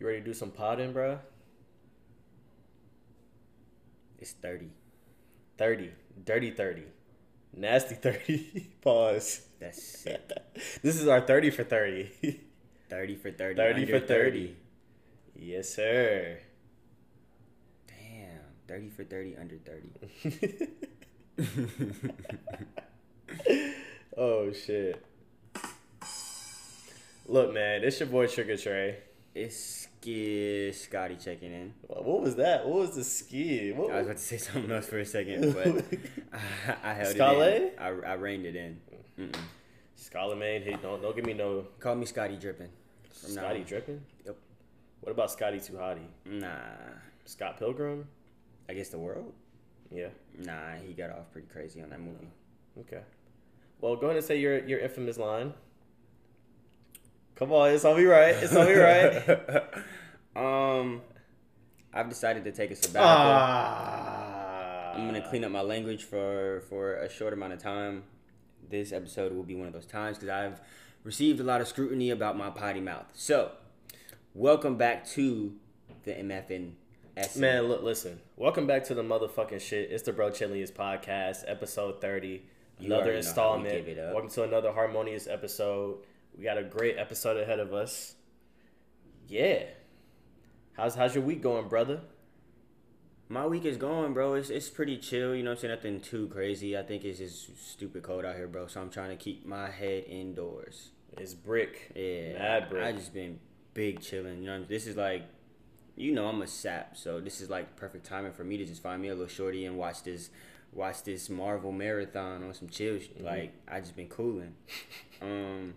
[0.00, 1.18] You ready to do some potting, bro?
[4.18, 4.70] It's thirty.
[5.58, 5.90] 30.
[6.24, 6.84] Dirty 30.
[7.54, 8.70] Nasty 30.
[8.80, 9.42] Pause.
[9.60, 10.30] That's sick.
[10.82, 12.10] This is our 30 for 30.
[12.88, 13.54] Thirty for thirty.
[13.54, 14.56] 30 under for 30.
[15.36, 16.38] yes, sir.
[17.86, 18.40] Damn.
[18.66, 19.36] Thirty for thirty.
[19.36, 19.92] Under thirty.
[24.18, 25.06] oh, shit.
[27.26, 28.98] Look, man, it's your boy Trigger Trey.
[29.36, 31.74] It's Skid Scotty checking in.
[31.86, 32.66] What was that?
[32.66, 33.72] What was the ski?
[33.72, 35.84] What I was about to say something else for a second, but
[36.32, 37.78] I, I held it in.
[37.78, 38.80] I, I reined it in.
[39.18, 39.34] Mm-mm.
[39.96, 42.70] Scholar man, hey, don't don't give me no Call me Scotty Dripping.
[43.12, 44.00] Scotty dripping.
[44.24, 44.36] Yep.
[45.02, 46.08] What about Scotty Too Hottie?
[46.24, 46.48] Nah.
[47.26, 48.08] Scott Pilgrim?
[48.68, 49.34] I guess the world.
[49.90, 50.08] Yeah.
[50.38, 52.28] Nah, he got off pretty crazy on that movie.
[52.78, 53.02] Okay.
[53.82, 55.52] Well, go ahead and say your your infamous line.
[57.40, 58.34] Come on, it's on be right.
[58.34, 59.64] It's on be right.
[60.36, 61.00] um,
[61.90, 63.08] I've decided to take a sabbatical.
[63.08, 64.92] Ah.
[64.92, 68.02] I'm gonna clean up my language for for a short amount of time.
[68.68, 70.60] This episode will be one of those times because I've
[71.02, 73.06] received a lot of scrutiny about my potty mouth.
[73.14, 73.52] So,
[74.34, 75.54] welcome back to
[76.04, 76.72] the MFN.
[77.36, 78.20] Man, look, listen.
[78.36, 79.90] Welcome back to the motherfucking shit.
[79.90, 82.42] It's the Bro Chilliest podcast, episode 30.
[82.78, 83.74] You Another already know how we installment.
[83.86, 84.12] give it up.
[84.12, 86.00] Welcome to another harmonious episode.
[86.36, 88.14] We got a great episode ahead of us.
[89.28, 89.64] Yeah.
[90.72, 92.00] How's how's your week going, brother?
[93.28, 94.34] My week is going, bro.
[94.34, 95.34] It's it's pretty chill.
[95.34, 95.74] You know what I'm saying?
[95.74, 96.76] Nothing too crazy.
[96.76, 98.66] I think it's just stupid cold out here, bro.
[98.66, 100.90] So I'm trying to keep my head indoors.
[101.16, 101.92] It's brick.
[101.94, 102.84] Yeah, Mad brick.
[102.84, 103.38] I just been
[103.74, 104.42] big chilling.
[104.42, 105.24] You know, this is like,
[105.96, 108.82] you know, I'm a sap, so this is like perfect timing for me to just
[108.82, 110.30] find me a little shorty and watch this,
[110.72, 112.94] watch this Marvel marathon on some chill.
[112.94, 113.24] Mm-hmm.
[113.24, 114.54] Like I just been cooling.
[115.22, 115.74] Um,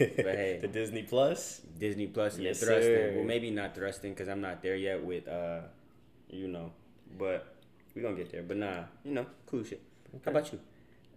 [0.16, 0.58] hey.
[0.60, 1.60] the Disney Plus.
[1.78, 2.94] Disney Plus and Yes, the thrusting.
[2.94, 3.12] sir.
[3.16, 5.60] Well, maybe not thrusting because I'm not there yet with, uh,
[6.30, 6.72] you know,
[7.18, 7.54] but
[7.94, 8.42] we gonna get there.
[8.42, 9.80] But nah, you know, cool shit.
[10.24, 10.58] How about you?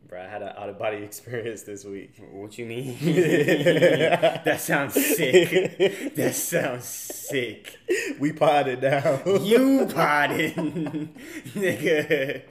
[0.07, 2.11] Bro, I had an out of body experience this week.
[2.31, 2.97] What you mean?
[3.01, 6.13] that sounds sick.
[6.15, 7.77] That sounds sick.
[8.19, 9.21] We potted now.
[9.25, 10.55] You potted,
[11.55, 12.43] nigga.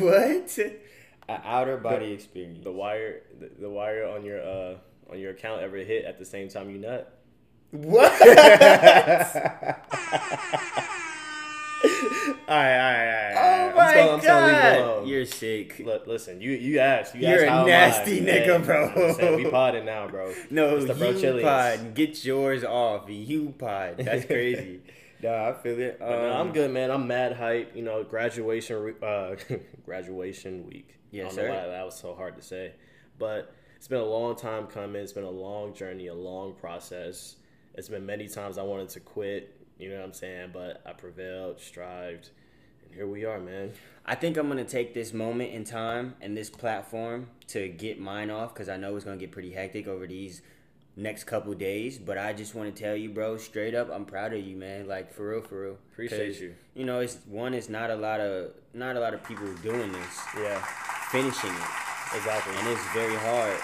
[0.00, 0.58] What?
[1.28, 2.64] An outer body experience.
[2.64, 4.74] the wire the, the wire on your uh
[5.10, 7.14] on your account ever hit at the same time you nut?
[7.70, 8.12] What?
[12.48, 13.36] Alright, alright, alright.
[13.36, 15.06] Oh I'm my just gonna- I'm leave it god!
[15.08, 15.78] You're sick.
[15.84, 17.14] Look, listen, you you asked.
[17.14, 18.88] You You're asked a nasty nigga, bro.
[18.88, 20.32] I'm saying, we potted now, bro.
[20.50, 21.42] No, It's the Bro you Chillies.
[21.44, 21.94] pod.
[21.94, 23.04] Get yours off.
[23.08, 23.98] You pod.
[23.98, 24.80] That's crazy.
[25.22, 25.98] nah, I feel it.
[26.00, 26.90] But no, I'm Um, good, man.
[26.90, 27.76] I'm mad hype.
[27.76, 29.36] You know, graduation uh,
[29.84, 30.96] graduation week.
[31.12, 31.60] Yes, I don't know sir.
[31.60, 32.72] why that was so hard to say,
[33.18, 35.00] but it's been a long time coming.
[35.00, 37.36] It's been a long journey, a long process.
[37.74, 39.54] It's been many times I wanted to quit.
[39.78, 40.50] You know what I'm saying?
[40.52, 42.30] But I prevailed, strived,
[42.84, 43.72] and here we are, man.
[44.04, 48.30] I think I'm gonna take this moment in time and this platform to get mine
[48.30, 50.42] off because I know it's gonna get pretty hectic over these
[50.96, 51.98] next couple days.
[51.98, 54.88] But I just want to tell you, bro, straight up, I'm proud of you, man.
[54.88, 55.78] Like for real, for real.
[55.92, 56.54] Appreciate you.
[56.74, 57.54] You know, it's one.
[57.54, 60.60] It's not a lot of not a lot of people doing this, Yeah,
[61.10, 61.68] finishing it,
[62.14, 62.54] exactly.
[62.56, 63.58] and it's very hard.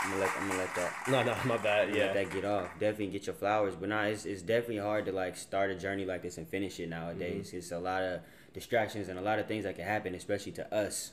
[0.00, 1.88] I'm gonna let I'm gonna let that No, no, my bad.
[1.88, 2.68] let Yeah, that get off.
[2.78, 6.04] Definitely get your flowers, but nah, it's, it's definitely hard to like start a journey
[6.04, 7.48] like this and finish it nowadays.
[7.48, 7.56] Mm-hmm.
[7.56, 8.20] It's a lot of
[8.52, 11.12] distractions and a lot of things that can happen, especially to us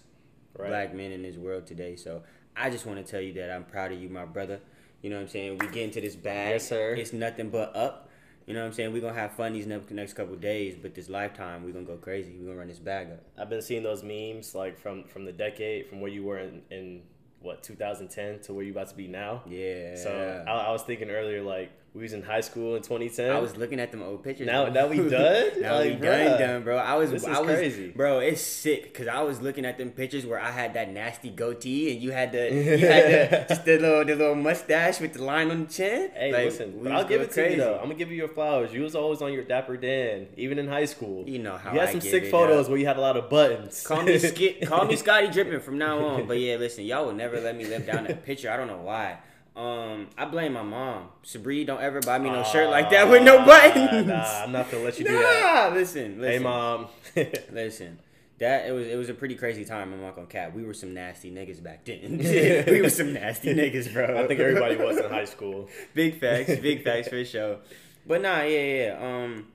[0.58, 0.70] right.
[0.70, 1.96] black men in this world today.
[1.96, 2.22] So
[2.56, 4.60] I just want to tell you that I'm proud of you, my brother.
[5.02, 5.58] You know what I'm saying?
[5.60, 6.52] We get into this bag.
[6.52, 6.94] Yes, sir.
[6.94, 8.10] It's nothing but up.
[8.46, 8.94] You know what I'm saying?
[8.94, 11.98] We're gonna have fun these ne- next couple days, but this lifetime we're gonna go
[11.98, 12.36] crazy.
[12.40, 13.24] We're gonna run this bag up.
[13.38, 16.62] I've been seeing those memes like from from the decade, from where you were in,
[16.70, 17.02] in
[17.42, 19.44] what 2010 to where you about to be now.
[19.48, 19.96] Yeah.
[19.96, 23.32] So I, I was thinking earlier, like we was in high school in 2010.
[23.32, 24.46] I was looking at them old pictures.
[24.48, 24.74] Now- bro.
[24.74, 25.62] now we done?
[25.62, 26.78] now Like, we done, done, bro.
[26.78, 27.90] I was, this is I was, crazy.
[27.96, 28.20] bro.
[28.20, 31.94] It's sick because I was looking at them pictures where I had that nasty goatee
[31.94, 35.24] and you had the, you had the, just the little, the little mustache with the
[35.24, 36.12] line on the chin.
[36.14, 37.76] Hey, Like, listen, but I'll give it to you though.
[37.76, 38.74] I'm gonna give you your flowers.
[38.74, 41.24] You was always on your dapper Dan, even in high school.
[41.28, 42.72] You know how you had I some sick photos up.
[42.72, 43.88] where you had a lot of buttons.
[43.88, 44.20] Call me
[44.66, 46.28] call me Scotty Dripping from now on.
[46.28, 48.52] But yeah, listen, y'all will never let me live down that picture.
[48.52, 49.20] I don't know why.
[49.56, 51.08] Um, I blame my mom.
[51.24, 54.08] Sabri, don't ever buy me no shirt like that with no buttons.
[54.08, 55.74] Nah, I'm not gonna let you nah, do that.
[55.74, 56.32] listen, listen.
[56.32, 56.88] Hey, mom.
[57.52, 58.00] Listen,
[58.40, 59.94] that it was it was a pretty crazy time.
[59.94, 60.54] I'm not gonna cap.
[60.54, 62.18] We were some nasty niggas back then.
[62.68, 64.22] we were some nasty niggas, bro.
[64.22, 65.70] I think everybody was in high school.
[65.94, 67.60] big facts, big facts for sure.
[68.06, 68.98] But nah, yeah, yeah.
[69.00, 69.48] Um,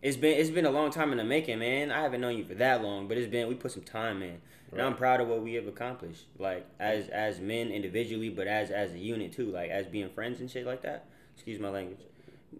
[0.00, 1.90] it's been it's been a long time in the making, man.
[1.90, 4.40] I haven't known you for that long, but it's been we put some time in,
[4.74, 6.26] and I'm proud of what we have accomplished.
[6.38, 9.46] Like as as men individually, but as as a unit too.
[9.50, 11.06] Like as being friends and shit like that.
[11.34, 12.00] Excuse my language.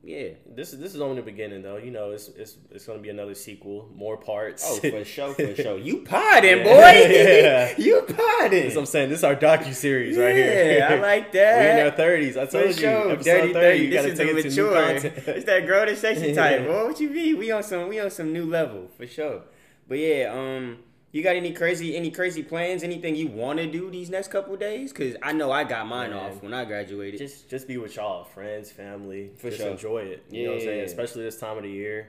[0.03, 0.31] Yeah.
[0.53, 1.77] This is this is only the beginning, though.
[1.77, 4.65] You know, it's it's it's gonna be another sequel, more parts.
[4.67, 5.79] Oh, for sure, for sure.
[5.79, 6.65] You podding, Yeah.
[6.65, 7.15] boy.
[7.15, 7.75] Yeah.
[7.79, 8.05] you.
[8.09, 9.09] That's what I'm saying.
[9.11, 10.79] This is our docu series right here.
[10.79, 11.59] Yeah, I like that.
[11.59, 12.37] We're in our thirties.
[12.37, 13.79] I For told you, sure, episode dirty 30, thirty.
[13.85, 14.93] You gotta This is take it to new mature.
[14.93, 15.29] content.
[15.37, 16.61] it's that grow to sexy type.
[16.61, 16.67] Yeah.
[16.67, 17.39] Boy, what you mean?
[17.39, 19.43] We on some, we on some new level for sure.
[19.89, 20.79] But yeah, um,
[21.15, 22.83] you got any crazy, any crazy plans?
[22.83, 24.93] Anything you want to do these next couple days?
[24.93, 26.19] Cause I know I got mine Man.
[26.19, 27.21] off when I graduated.
[27.21, 29.31] just just be with y'all, friends, family.
[29.37, 29.71] For just sure.
[29.71, 30.25] enjoy it.
[30.29, 30.79] You know what I'm saying?
[30.81, 30.85] Yeah.
[30.87, 32.09] Especially this time of the year.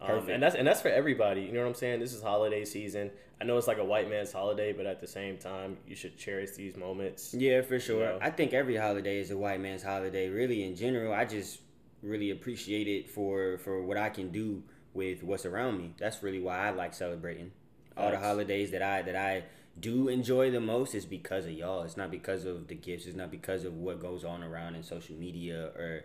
[0.00, 0.30] Um, Perfect.
[0.30, 1.42] and that's and that's for everybody.
[1.42, 2.00] You know what I'm saying?
[2.00, 3.10] This is holiday season.
[3.42, 6.16] I know it's like a white man's holiday, but at the same time, you should
[6.16, 7.34] cherish these moments.
[7.34, 8.06] Yeah, for sure.
[8.06, 8.18] know?
[8.22, 10.30] I think every holiday is a white man's holiday.
[10.30, 11.60] Really, in general, I just
[12.02, 14.62] really appreciate it for for what I can do
[14.94, 15.92] with what's around me.
[15.98, 17.50] That's really why I like celebrating.
[17.96, 19.44] All the holidays that I that I
[19.80, 21.82] do enjoy the most is because of y'all.
[21.82, 23.06] It's not because of the gifts.
[23.06, 26.04] It's not because of what goes on around in social media or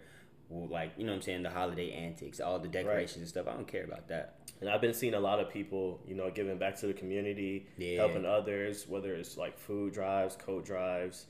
[0.49, 3.47] like you know what I'm saying the holiday antics, all the decorations and stuff.
[3.47, 4.35] I don't care about that.
[4.59, 7.67] And I've been seeing a lot of people, you know, giving back to the community,
[7.77, 7.97] Yeah.
[7.97, 11.25] helping others, whether it's like food drives, coat drives.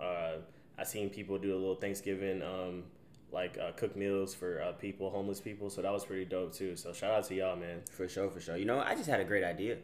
[0.00, 0.36] Uh,
[0.78, 2.84] I seen people do a little Thanksgiving, um,
[3.30, 5.68] like uh, cook meals for uh, people, homeless people.
[5.70, 6.74] So that was pretty dope too.
[6.76, 7.82] So shout out to y'all, man.
[7.92, 8.56] For sure, for sure.
[8.56, 9.76] You know, I just had a great idea.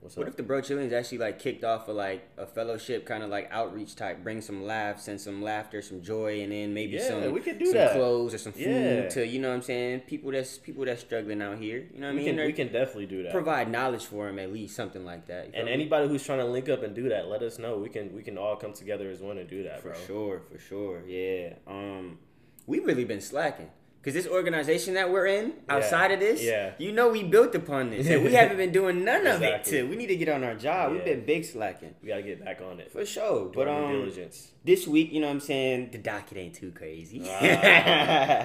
[0.00, 0.28] What's What up?
[0.30, 3.48] if the Bro Chillings actually like kicked off a like a fellowship kind of like
[3.50, 7.32] outreach type, bring some laughs and some laughter, some joy, and then maybe Yeah, some
[7.32, 7.92] we could do some that.
[7.94, 8.62] clothes or some food
[9.04, 9.08] Yeah.
[9.08, 11.84] to you know what I'm saying people that's people that's struggling out here.
[11.92, 12.36] You know what I mean?
[12.36, 13.32] can we can definitely do that.
[13.32, 15.50] provide knowledge for them at least something like that.
[15.54, 15.72] And me?
[15.72, 17.76] anybody who's trying to link up and do that, let us know.
[17.78, 19.98] We can we can all come together as one and do that, for bro.
[20.06, 21.54] sure, for sure, yeah.
[21.66, 22.18] Um,
[22.66, 23.70] we really been slacking.
[24.08, 26.72] Cause this organization that we're in, outside of this, yeah.
[26.78, 29.64] you know we built upon this, and we haven't been doing none of it.
[29.64, 29.86] Too.
[29.86, 30.92] We need to get on our job.
[30.92, 32.90] We've been big slacking We gotta get back on it.
[32.90, 33.50] for sure.
[33.50, 34.52] Do But um, diligence.
[34.64, 37.18] this week, you know what I'm saying, the docket ain't too crazy.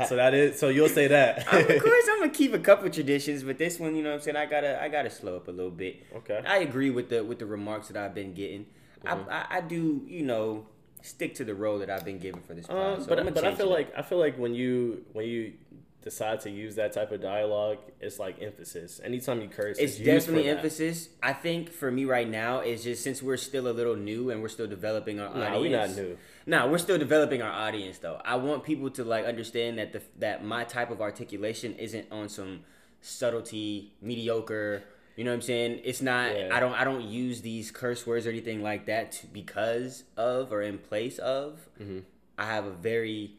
[0.09, 1.47] So that is so you'll say that.
[1.53, 4.21] of course, I'm gonna keep a couple traditions, but this one, you know what I'm
[4.21, 6.03] saying, I gotta I gotta slow up a little bit.
[6.13, 6.41] okay.
[6.45, 8.65] I agree with the with the remarks that I've been getting.
[9.05, 9.29] Mm-hmm.
[9.29, 10.65] I, I I do you know
[11.03, 12.67] stick to the role that I've been given for this.
[12.69, 15.53] Um, so but but I feel it like I feel like when you when you
[16.01, 18.99] decide to use that type of dialogue, it's like emphasis.
[19.03, 20.57] Anytime you curse, it's for definitely that.
[20.57, 21.09] emphasis.
[21.21, 24.41] I think for me right now is just since we're still a little new and
[24.41, 25.61] we're still developing our Nah, audience.
[25.61, 26.17] we not new.
[26.45, 28.19] Nah, we're still developing our audience though.
[28.25, 32.27] I want people to like understand that the that my type of articulation isn't on
[32.27, 32.61] some
[33.01, 34.83] subtlety, mediocre.
[35.15, 35.81] You know what I'm saying?
[35.83, 36.35] It's not.
[36.35, 36.49] Yeah.
[36.51, 36.73] I don't.
[36.73, 40.77] I don't use these curse words or anything like that to, because of or in
[40.79, 41.67] place of.
[41.79, 41.99] Mm-hmm.
[42.37, 43.35] I have a very,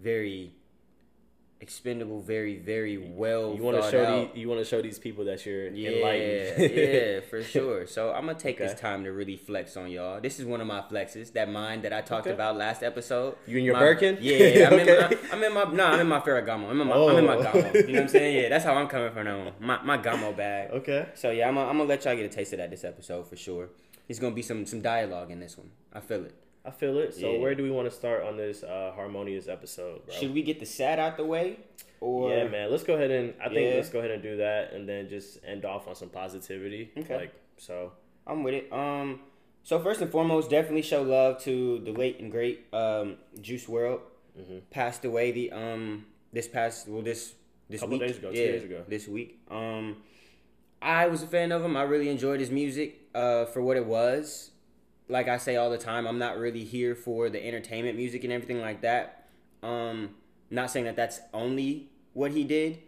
[0.00, 0.52] very
[1.60, 3.54] expendable, very, very well.
[3.54, 5.90] You want to show out- these, you want to show these people that you're yeah,
[5.90, 6.72] enlightened.
[6.76, 7.86] yeah, for sure.
[7.86, 10.20] So I'm gonna take this time to really flex on y'all.
[10.20, 11.32] This is one of my flexes.
[11.32, 12.34] That mine that I talked Okay.
[12.34, 13.36] about last episode.
[13.46, 14.18] You in your My- Birkin?
[14.20, 14.94] Yeah, I'm, Okay.
[14.94, 16.70] in my, I'm in my no, I'm in my Ferragamo.
[16.70, 17.42] I'm in my, I'm in my Oh.
[17.42, 17.74] Gamo.
[17.74, 18.36] You know what I'm saying?
[18.42, 19.52] Yeah, that's how I'm coming from now.
[19.60, 20.70] My my Gamo bag.
[20.72, 21.08] okay.
[21.14, 23.26] So yeah, I'm gonna, I'm gonna let y'all get a taste of that this episode
[23.28, 23.68] for sure.
[24.06, 25.70] There's gonna be some some dialogue in this one.
[25.92, 26.34] I feel it.
[26.68, 27.14] I feel it.
[27.14, 27.38] So Yeah.
[27.38, 30.14] where do we want to start on this uh, harmonious episode, bro?
[30.14, 31.56] Should we get the sad out the way?
[32.00, 32.70] Or yeah, man.
[32.70, 33.76] Let's go ahead and I think Yeah.
[33.76, 36.90] let's go ahead and do that, and then just end off on some positivity.
[36.96, 37.16] Okay.
[37.16, 37.92] Like so.
[38.26, 38.70] I'm with it.
[38.72, 39.20] Um,
[39.62, 44.00] so first and foremost, definitely show love to the late and great um, Juice WRLD.
[44.38, 44.60] Mhm.
[44.70, 47.34] Passed away the um this past well this
[47.70, 48.38] this Couple week days ago, two
[48.70, 49.40] yeah, this week.
[49.50, 49.96] Um,
[50.80, 51.76] I was a fan of him.
[51.76, 54.50] I really enjoyed his music uh, for what it was.
[55.08, 58.32] Like I say all the time, I'm not really here for the entertainment music and
[58.32, 59.26] everything like that.
[59.62, 60.10] Um,
[60.50, 62.80] not saying that that's only what he did,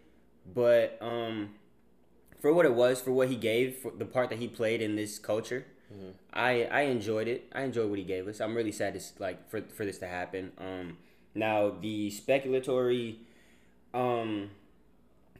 [0.54, 1.50] but um,
[2.40, 4.96] for what it was, for what he gave, for the part that he played in
[4.96, 5.66] this culture,
[6.32, 7.48] I I enjoyed it.
[7.52, 8.40] I enjoyed what he gave us.
[8.40, 10.52] I'm really sad to like for for this to happen.
[10.58, 10.98] Um,
[11.34, 13.16] now the speculatory
[13.92, 14.50] um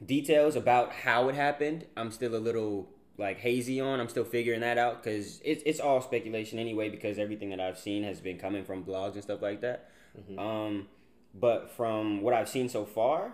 [0.05, 2.89] details about how it happened, I'm still a little
[3.21, 3.99] like hazy on.
[3.99, 6.89] I'm still figuring that out because it's it's all speculation anyway.
[6.89, 9.89] Because everything that I've seen has been coming from blogs and stuff like that.
[10.37, 10.87] Um,
[11.33, 13.31] but from what I've seen so far,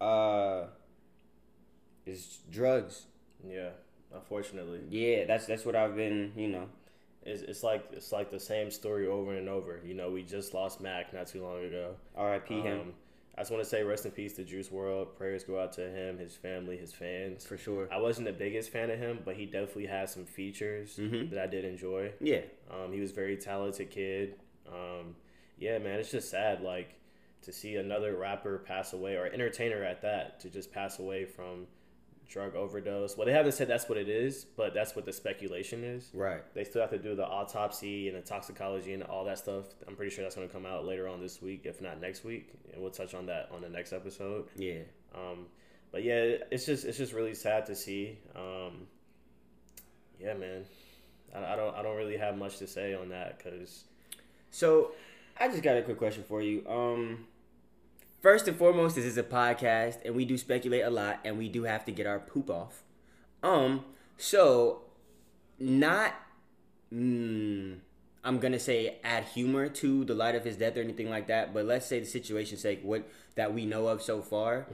[0.00, 0.64] uh,
[2.06, 3.06] is drugs.
[3.46, 3.70] Yeah.
[4.12, 6.32] Unfortunately, Yeah, that's that's what I've been.
[6.34, 6.68] You know.
[7.22, 9.80] it's, it's like it's like the same story over and over.
[9.84, 11.96] You know, we just lost Mac not too long ago.
[12.16, 12.60] R.I.P.
[12.62, 12.92] him Um,
[13.38, 15.14] I just want to say rest in peace to Juice WRLD.
[15.16, 17.46] Prayers go out to him, his family, his fans.
[17.46, 17.86] for sure.
[17.92, 21.30] I wasn't the biggest fan of him, but he definitely has some features Mhm.
[21.30, 22.12] that I did enjoy.
[22.20, 24.34] Yeah, Um, he was a very talented kid.
[24.66, 25.14] Um,
[25.56, 26.96] yeah, man, it's just sad, like
[27.42, 31.68] to see another rapper pass away or entertainer at that to just pass away from
[32.28, 33.16] drug overdose.
[33.16, 36.10] Well, they haven't said that's what it is, but that's what the speculation is.
[36.12, 36.42] Right.
[36.54, 39.64] They still have to do the autopsy and the toxicology and all that stuff.
[39.86, 42.24] I'm pretty sure that's going to come out later on this week, if not next
[42.24, 44.46] week, and we'll touch on that on the next episode.
[44.56, 44.80] Yeah.
[45.14, 45.46] Um,
[45.90, 48.18] but yeah, it's just it's just really sad to see.
[48.36, 48.86] Um,
[50.20, 50.64] yeah, man,
[51.34, 53.84] I, I don't I don't really have much to say on that because
[54.50, 54.92] So,
[55.38, 56.66] I just got a quick question for you.
[56.68, 57.26] Um,
[58.20, 61.48] first and foremost, this is a podcast, and we do speculate a lot, and we
[61.48, 62.82] do have to get our poop off.
[63.42, 63.84] Um,
[64.16, 64.82] so
[65.58, 66.14] not,
[66.92, 67.78] mm,
[68.24, 71.54] I'm gonna say add humor to the light of his death or anything like that,
[71.54, 74.66] but let's say the situation's sake, what that we know of so far,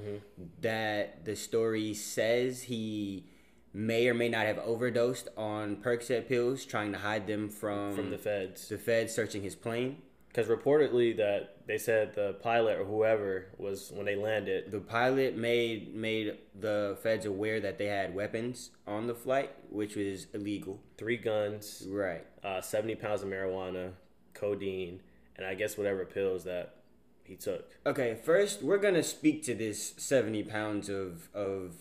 [0.63, 3.25] that the story says he
[3.73, 8.11] may or may not have overdosed on Percocet pills, trying to hide them from from
[8.11, 9.99] the feds, the feds searching his plane.
[10.29, 14.71] because reportedly that they said the pilot or whoever was when they landed.
[14.71, 19.97] The pilot made made the feds aware that they had weapons on the flight, which
[19.97, 20.81] was illegal.
[20.99, 22.27] Three guns, Right.
[22.43, 23.93] uh, 70 pounds of marijuana,
[24.35, 25.01] codeine,
[25.37, 26.77] and I guess whatever pills that
[27.25, 27.71] he took.
[27.87, 31.77] Okay, first we're gonna speak to this seventy pounds of of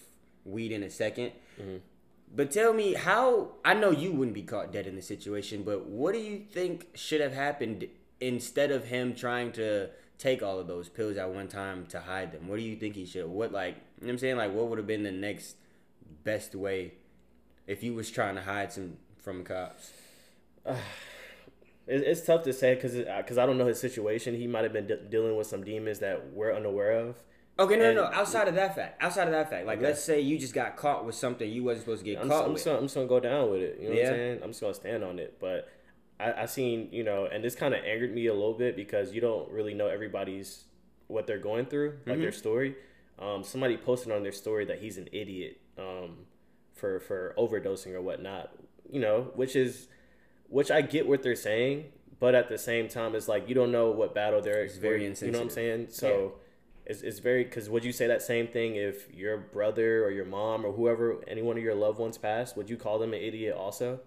[0.46, 1.32] weed in a 2nd
[2.36, 5.86] But tell me how I know you wouldn't be caught dead in this situation, but
[5.86, 7.88] what do you think should have happened
[8.28, 12.32] instead of him trying to take all of those pills at one time to hide
[12.32, 12.48] them?
[12.48, 14.38] What do you think he should what like you know what I'm saying?
[14.38, 15.56] Like what would have been the next
[16.24, 16.94] best way
[17.68, 19.92] if he was trying to hide some from cops?
[21.86, 24.36] It, it's tough to say because because I don't know his situation.
[24.36, 27.18] He might have been de- dealing with some demons that we're unaware of.
[27.60, 28.16] Okay, no, And- no, no.
[28.16, 29.88] Outside of that fact, outside of that fact, like Okay.
[29.88, 32.46] let's say you just got caught with something you wasn't supposed to get I'm, caught
[32.46, 32.58] I'm with.
[32.60, 33.80] just gonna, I'm just gonna go down with it.
[33.82, 34.04] You know Yeah.
[34.04, 34.40] what I'm saying?
[34.44, 35.38] I'm just gonna stand on it.
[35.42, 35.68] But
[36.20, 39.14] I, I seen you know, and this kind of angered me a little bit because
[39.14, 40.66] you don't really know everybody's
[41.08, 42.76] what they're going through, like their story.
[43.20, 46.26] Um, somebody posted on their story that he's an idiot um,
[46.74, 48.52] for for overdosing or whatnot.
[48.90, 49.88] You know, which is
[50.50, 51.86] which I get what they're saying,
[52.20, 54.64] but at the same time, it's like you don't know what battle they're.
[54.64, 55.88] It's very You know what I'm saying?
[55.90, 56.34] So.
[56.86, 60.26] It's, it's very because would you say that same thing if your brother or your
[60.26, 63.22] mom or whoever any one of your loved ones passed would you call them an
[63.22, 64.02] idiot also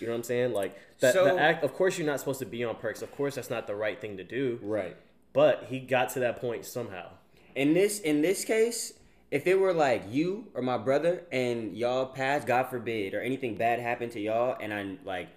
[0.00, 2.40] you know what i'm saying like that So- the act of course you're not supposed
[2.40, 4.96] to be on perks of course that's not the right thing to do Right.
[5.32, 7.10] but he got to that point somehow
[7.54, 8.92] In this in this case,
[9.30, 13.56] if it were like you or my brother and y'all passed, God forbid, or anything
[13.56, 15.28] bad happened to y'all, and I like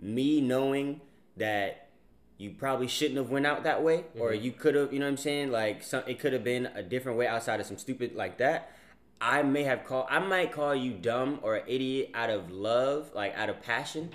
[0.00, 1.00] me knowing
[1.36, 1.88] that
[2.38, 4.44] you probably shouldn't have went out that way, or mm-hmm.
[4.44, 5.52] you could have, you know what I'm saying?
[5.52, 8.70] Like some, it could have been a different way outside of some stupid like that.
[9.20, 13.10] I may have called, I might call you dumb or an idiot out of love,
[13.14, 14.10] like out of passion,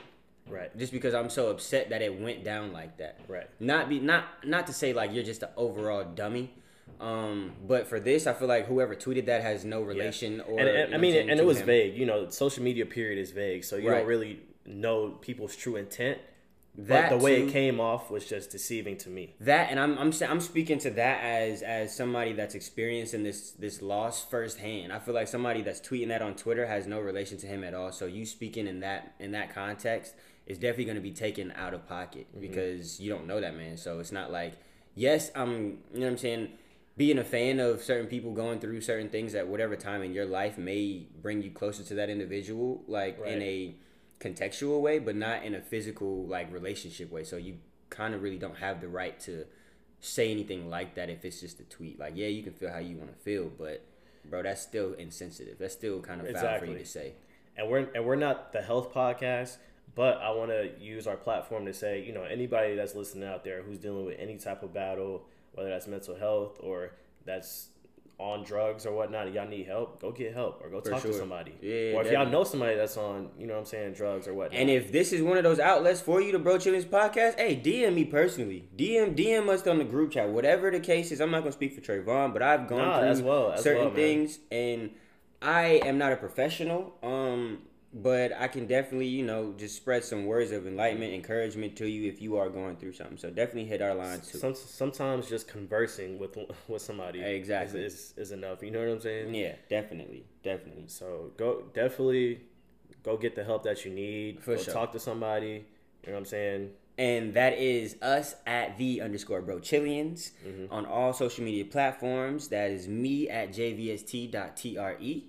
[0.47, 3.19] right just because I'm so upset that it went down like that.
[3.27, 6.53] right Not be not not to say like you're just an overall dummy.
[6.99, 10.41] Um, but for this, I feel like whoever tweeted that has no relation yeah.
[10.43, 11.65] or and, and i mean what I'm saying, and it was him.
[11.65, 13.99] vague you know social media period is vague so you Right.
[13.99, 16.19] don't really know people's true intent
[16.77, 19.79] That but the way too- it came off was just deceiving to me That and
[19.79, 24.93] I'm I'm I'm speaking to that as as somebody that's experiencing this this loss firsthand.
[24.93, 27.73] I feel like somebody that's tweeting that on Twitter has no relation to him at
[27.73, 27.91] all.
[27.91, 30.13] So you speaking in that in that context
[30.47, 32.39] is definitely going to be taken out of pocket mm-hmm.
[32.39, 33.75] because you don't know that man.
[33.75, 34.53] So it's not like
[34.95, 36.49] yes, I'm you know what I'm saying.
[36.97, 40.25] Being a fan of certain people going through certain things at whatever time in your
[40.25, 43.75] life may bring you closer to that individual, like in a
[44.21, 47.23] contextual way, but not in a physical like relationship way.
[47.23, 47.57] So you
[47.89, 49.45] kind of really don't have the right to
[49.99, 51.99] say anything like that if it's just a tweet.
[51.99, 53.83] Like, yeah, you can feel how you want to feel, but
[54.29, 55.57] bro, that's still insensitive.
[55.59, 57.13] That's still kind of foul for you to say.
[57.57, 59.57] and we're and we're not the health podcast,
[59.95, 63.43] but I want to use our platform to say, you know, anybody that's listening out
[63.43, 65.23] there who's dealing with any type of battle,
[65.53, 66.93] whether that's mental health or
[67.25, 67.67] that's
[68.21, 71.53] on drugs or whatnot, y'all need help, go get help or go talk to somebody.
[71.61, 72.11] Yeah, or if definitely.
[72.13, 74.59] y'all know somebody that's on, you know what I'm saying, drugs or whatnot.
[74.59, 77.55] And if this is one of those outlets for you to Bro Chillings podcast, hey,
[77.55, 78.69] DM me personally.
[78.77, 80.29] DM DM us on the group chat.
[80.29, 83.07] Whatever the case is, I'm not gonna speak for Trayvon, but I've gone Nah, through
[83.07, 84.91] as well, as certain well, things and
[85.41, 86.93] I am not a professional.
[87.01, 87.63] Um
[87.93, 92.09] but I can definitely, you know, just spread some words of enlightenment, encouragement to you
[92.09, 93.17] if you are going through something.
[93.17, 94.37] So definitely hit our line too.
[94.37, 97.81] Some, sometimes just conversing with with somebody Exactly.
[97.81, 98.63] is, is, is enough.
[98.63, 99.35] You know what I'm saying?
[99.35, 100.85] Yeah, definitely, definitely.
[100.87, 102.41] So go definitely
[103.03, 104.41] go get the help that you need.
[104.41, 104.73] For go sure.
[104.73, 105.65] talk to somebody.
[106.03, 106.69] You know what I'm saying?
[106.97, 110.71] And that is us at the underscore bro Chillians Mm-hmm.
[110.73, 112.47] on all social media platforms.
[112.49, 115.23] That is me at jvst.tre.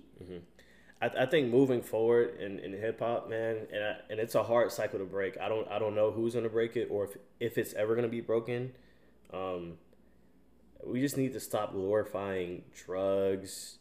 [1.03, 4.43] I, I think moving forward in, in hip hop, man, and I, and it's a
[4.43, 5.37] hard cycle to break.
[5.39, 8.07] I don't I don't know who's gonna break it or if if it's ever gonna
[8.07, 8.71] be broken.
[9.33, 9.73] Um,
[10.85, 13.79] we just need to stop glorifying drugs.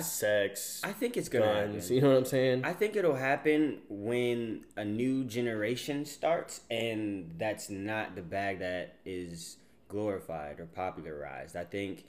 [0.00, 1.84] sex, I think it's gonna guns.
[1.84, 1.94] happen.
[1.94, 2.64] You know what I'm saying?
[2.64, 8.96] I think it'll happen when a new generation starts, and that's not the bag that
[9.04, 11.54] is glorified or popularized.
[11.54, 12.04] I think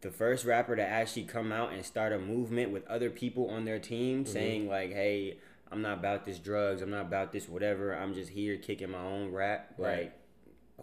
[0.00, 3.64] the first rapper to actually come out and start a movement with other people on
[3.64, 5.38] their team saying like, "Hey,
[5.70, 6.82] I'm not about this drugs.
[6.82, 7.94] I'm not about this whatever.
[7.94, 9.98] I'm just here kicking my own rap." Right.
[9.98, 10.12] Like,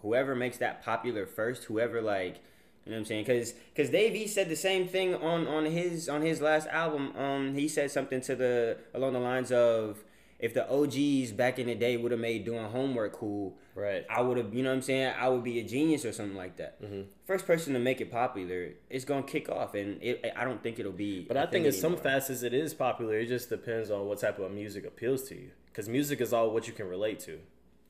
[0.02, 2.40] whoever makes that popular first, whoever like.
[2.84, 3.24] You know what I'm saying?
[3.24, 7.14] Because because Dave East said the same thing on on his on his last album.
[7.16, 9.98] Um, he said something to the along the lines of,
[10.38, 14.06] if the OGs back in the day would have made doing homework cool, right.
[14.08, 14.54] I would have.
[14.54, 15.14] You know what I'm saying?
[15.18, 16.80] I would be a genius or something like that.
[16.82, 17.02] Mm-hmm.
[17.26, 20.78] First person to make it popular, it's gonna kick off, and it, I don't think
[20.78, 21.22] it'll be.
[21.26, 22.04] But I think in some anymore.
[22.04, 23.18] facets it is popular.
[23.18, 25.50] It just depends on what type of music appeals to you.
[25.66, 27.38] Because music is all what you can relate to.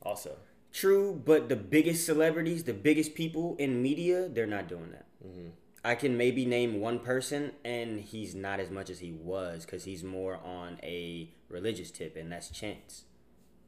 [0.02, 0.37] Also,
[0.73, 5.07] True, but the biggest celebrities, the biggest people in media, they're not doing that.
[5.26, 5.49] Mm-hmm.
[5.88, 9.85] I can maybe name one person, and he's not as much as he was because
[9.85, 13.04] he's more on a religious tip, and that's Chance.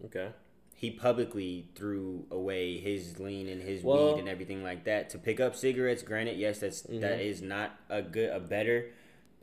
[0.05, 0.29] okay.
[0.75, 5.19] He publicly threw away his lean and his Well- weed and everything like that to
[5.19, 6.03] pick up cigarettes.
[6.03, 7.01] Granted, yes, that's Mm-hmm.
[7.01, 8.91] that is not a good, a better,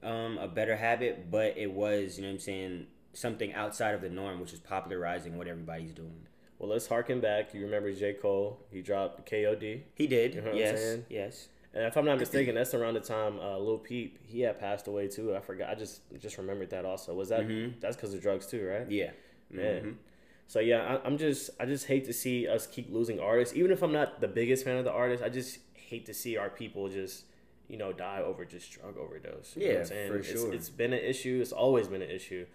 [0.03, 4.01] um, a better habit, but it was, you know, what I'm saying something outside of
[4.01, 6.27] the norm, which is popularizing what everybody's doing.
[6.59, 7.53] Well, let's harken back.
[7.55, 8.13] You remember J.
[8.13, 8.65] Cole?
[8.71, 9.83] He dropped KOD.
[9.95, 11.47] He did, You know yes, yes.
[11.73, 14.87] And if I'm not mistaken, that's around the time uh, Lil Peep he had passed
[14.87, 15.35] away too.
[15.35, 15.69] I forgot.
[15.69, 17.13] I just just remembered that also.
[17.13, 17.47] Was that
[17.81, 18.89] that's because of drugs too, right?
[18.89, 19.11] Yeah.
[19.51, 19.81] Man.
[19.83, 19.95] Mhm.
[20.47, 23.55] So yeah, I, I'm just I just hate to see us keep losing artists.
[23.55, 26.37] Even if I'm not the biggest fan of the artist, I just hate to see
[26.37, 27.25] our people just
[27.67, 29.55] you know die over just drug overdose.
[29.55, 30.11] You know what Yeah, I'm saying?
[30.11, 30.53] for It's- sure.
[30.53, 31.39] it's been an issue.
[31.41, 32.45] It's always been an issue.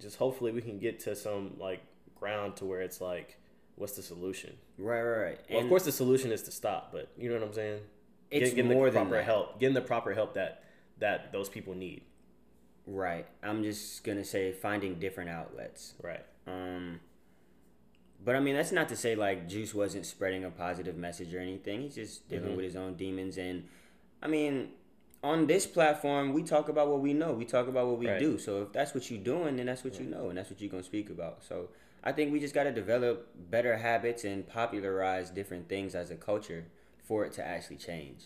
[0.00, 1.80] Just hopefully we can get to some like
[2.18, 3.36] ground to where it's like,
[3.76, 4.54] what's the solution?
[4.78, 5.38] Right, right, right.
[5.50, 7.80] Well, And of course the solution is to stop, but you know what I'm saying?
[8.30, 10.62] It's Get- getting more the than proper help, getting the proper help that
[10.98, 12.02] that those people need.
[12.86, 13.26] Right.
[13.42, 15.94] I'm just gonna say finding different outlets.
[16.02, 16.24] Right.
[16.46, 17.00] Um,
[18.24, 21.40] but I mean, that's not to say like Juice wasn't spreading a positive message or
[21.40, 21.82] anything.
[21.82, 22.56] He's just dealing Mhm.
[22.56, 23.38] with his own demons.
[23.38, 23.68] And
[24.22, 24.72] I mean,
[25.22, 27.32] on this platform, we talk about what we know.
[27.32, 28.18] We talk about what we Right.
[28.18, 28.38] do.
[28.38, 30.70] So if that's what you're doing, then that's what you know, and that's what you're
[30.70, 31.42] gonna speak about.
[31.42, 31.70] So
[32.02, 36.16] I think we just got to develop better habits and popularize different things as a
[36.16, 36.66] culture
[37.04, 38.24] for it to actually change.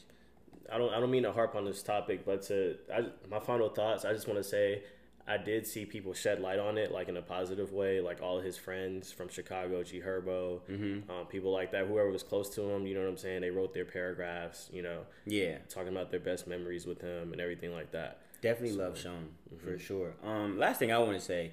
[0.72, 3.68] I don't I don't mean to harp on this topic, but to I, my final
[3.68, 4.82] thoughts, I just want to say
[5.26, 8.38] I did see people shed light on it, like in a positive way, like all
[8.38, 11.10] of his friends from Chicago, G Herbo, Mm-hmm.
[11.10, 13.42] um, people like that, whoever was close to him, you know what I'm saying?
[13.42, 15.58] They wrote their paragraphs, you know, Yeah.
[15.68, 18.20] talking about their best memories with him and everything like that.
[18.40, 19.28] Definitely love Sean
[19.62, 20.14] for sure.
[20.24, 21.52] Um, last thing I want to say,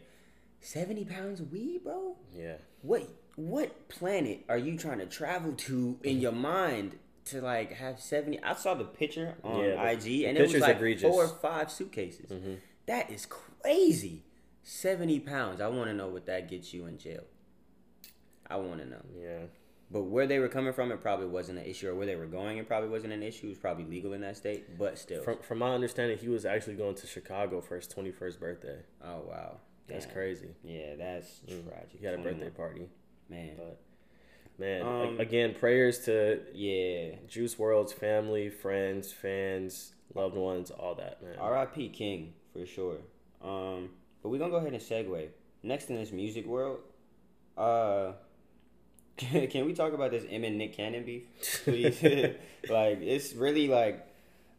[0.62, 2.16] seventy pounds of weed, bro.
[2.34, 2.56] Yeah.
[2.82, 8.00] What what planet are you trying to travel to in your mind to like have
[8.00, 8.42] seventy?
[8.42, 11.10] I saw the picture on Yeah, IG, and it was like egregious.
[11.12, 12.32] four or five suitcases.
[12.88, 14.24] That is crazy.
[14.64, 15.62] Seventy pounds.
[15.62, 17.24] I want to know what that gets you in jail.
[18.48, 19.02] I want to know.
[19.20, 19.40] Yeah.
[19.92, 22.26] But where they were coming from, it probably wasn't an issue, or where they were
[22.26, 23.46] going, it probably wasn't an issue.
[23.46, 25.22] It was probably legal in that state, but still.
[25.24, 28.80] From from my understanding, he was actually going to Chicago for his 21st birthday.
[29.04, 29.58] oh wow,
[29.88, 30.14] That's Damn.
[30.16, 30.50] crazy.
[30.64, 31.68] Yeah, that's Mm.
[31.68, 32.00] tragic.
[32.00, 32.90] He had a birthday party.
[33.30, 33.52] man.
[33.58, 33.80] But
[34.58, 37.16] man, Um, again, prayers to Yeah.
[37.28, 41.36] Juice WRLD's family, friends, fans, loved ones, all that, man.
[41.38, 41.90] R.I.P.
[41.90, 42.98] King for sure.
[43.44, 43.90] Um,
[44.22, 45.28] but we're gonna go ahead and segue.
[45.64, 46.80] Next in this music world,
[47.58, 48.14] uh,
[49.18, 51.24] can, we talk about this Em and Nick Cannon beef,
[51.64, 52.02] please?
[52.70, 54.06] like, it's really like,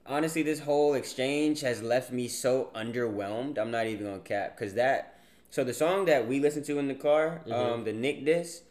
[0.06, 3.58] honestly, this whole exchange has left me so underwhelmed.
[3.58, 5.20] I'm not even gonna cap because that.
[5.50, 8.62] So the song that we listened to in the car, um, the Nick diss,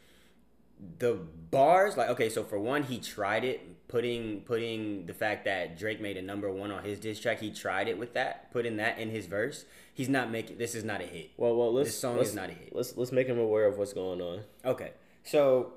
[0.99, 1.13] the
[1.51, 6.01] bars like okay so for one he tried it putting putting the fact that drake
[6.01, 8.97] made a number one on his diss track he tried it with that putting that
[8.99, 11.99] in his verse he's not making this is not a hit Well, well, let's This
[11.99, 12.75] song let's, is not a hit.
[12.75, 14.41] Let's let's make him aware of what's going on.
[14.65, 14.91] okay
[15.23, 15.73] so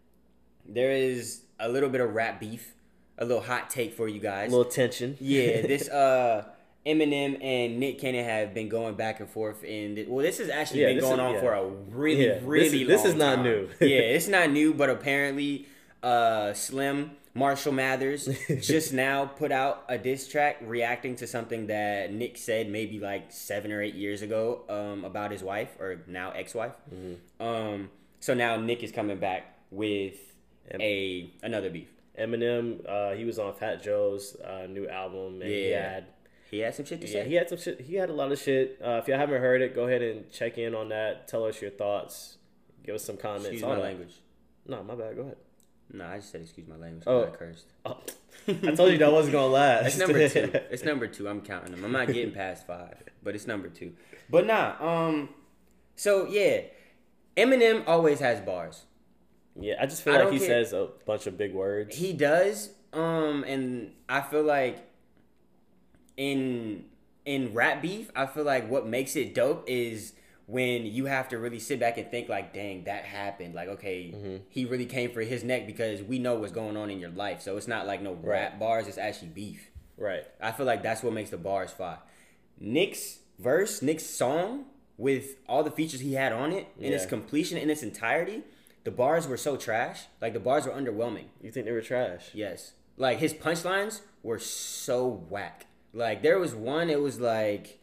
[0.68, 2.74] there is a little bit of rap beef
[3.18, 4.52] a little hot take for you guys.
[4.52, 5.16] A little tension.
[5.20, 6.44] yeah this uh
[6.86, 10.82] Eminem and Nick Cannon have been going back and forth and well this has actually
[10.82, 11.40] Yeah, been going is- on yeah.
[11.40, 13.44] for a really Yeah, this really is- this is not time.
[13.44, 13.68] new.
[13.80, 15.66] yeah it's not new but apparently
[16.02, 18.28] uh Slim Marshall Mathers
[18.60, 23.30] just now put out a diss track reacting to something that Nick said maybe like
[23.30, 26.72] seven or eight years ago um, about his wife or now ex-wife.
[26.94, 27.42] Mm-hmm.
[27.46, 30.14] Um, so now Nick is coming back with
[30.70, 31.88] Em- a another beef.
[32.18, 36.06] Eminem, uh, he was on Fat Joe's uh, new album, and he had
[36.50, 37.28] He had some shit to yeah, say.
[37.28, 37.80] he had some shit.
[37.80, 38.78] He had a lot of shit.
[38.84, 41.26] Uh, if y'all haven't heard it, go ahead and check in on that.
[41.28, 42.36] Tell us your thoughts.
[42.84, 43.80] Give us some comments Excuse my that.
[43.82, 44.14] language.
[44.66, 45.16] No, my bad.
[45.16, 45.36] Go ahead.
[45.92, 47.04] No, I just said excuse my language.
[47.06, 47.24] Oh.
[47.24, 47.66] I cursed.
[47.84, 47.98] Oh,
[48.48, 49.86] I told you that wasn't gonna last.
[49.86, 50.50] It's number two.
[50.70, 51.28] It's number two.
[51.28, 51.84] I'm counting them.
[51.84, 53.92] I'm not getting past five, but it's number two.
[54.30, 54.74] But nah.
[54.80, 55.28] Um.
[55.94, 56.62] So yeah,
[57.36, 58.84] Eminem always has bars.
[59.58, 61.96] yeah, I just feel I like he get- says a bunch of big words.
[61.96, 62.70] He does.
[62.92, 63.44] Um.
[63.44, 64.78] And I feel like
[66.16, 66.84] in
[67.24, 70.12] in rap beef, I feel like what makes it dope is
[70.46, 73.52] when you have to really sit back and think like, dang, that happened.
[73.54, 74.36] Like, okay, Mm-hmm.
[74.48, 77.42] he really came for his neck because we know what's going on in your life.
[77.42, 78.60] So it's not like no rap Right.
[78.60, 78.86] bars.
[78.86, 79.70] It's actually beef.
[79.98, 80.24] Right.
[80.40, 81.98] I feel like that's what makes the bars fire.
[82.60, 84.66] Nick's verse, Nick's song,
[84.98, 88.42] with all the features he had on it, in its completion, in its entirety,
[88.84, 90.04] the bars were so trash.
[90.22, 91.24] Like the bars were underwhelming.
[91.42, 92.30] You think they were trash?
[92.32, 92.72] Yes.
[92.96, 95.66] Like his punchlines were so whack.
[95.96, 97.78] Like there was one, it was like,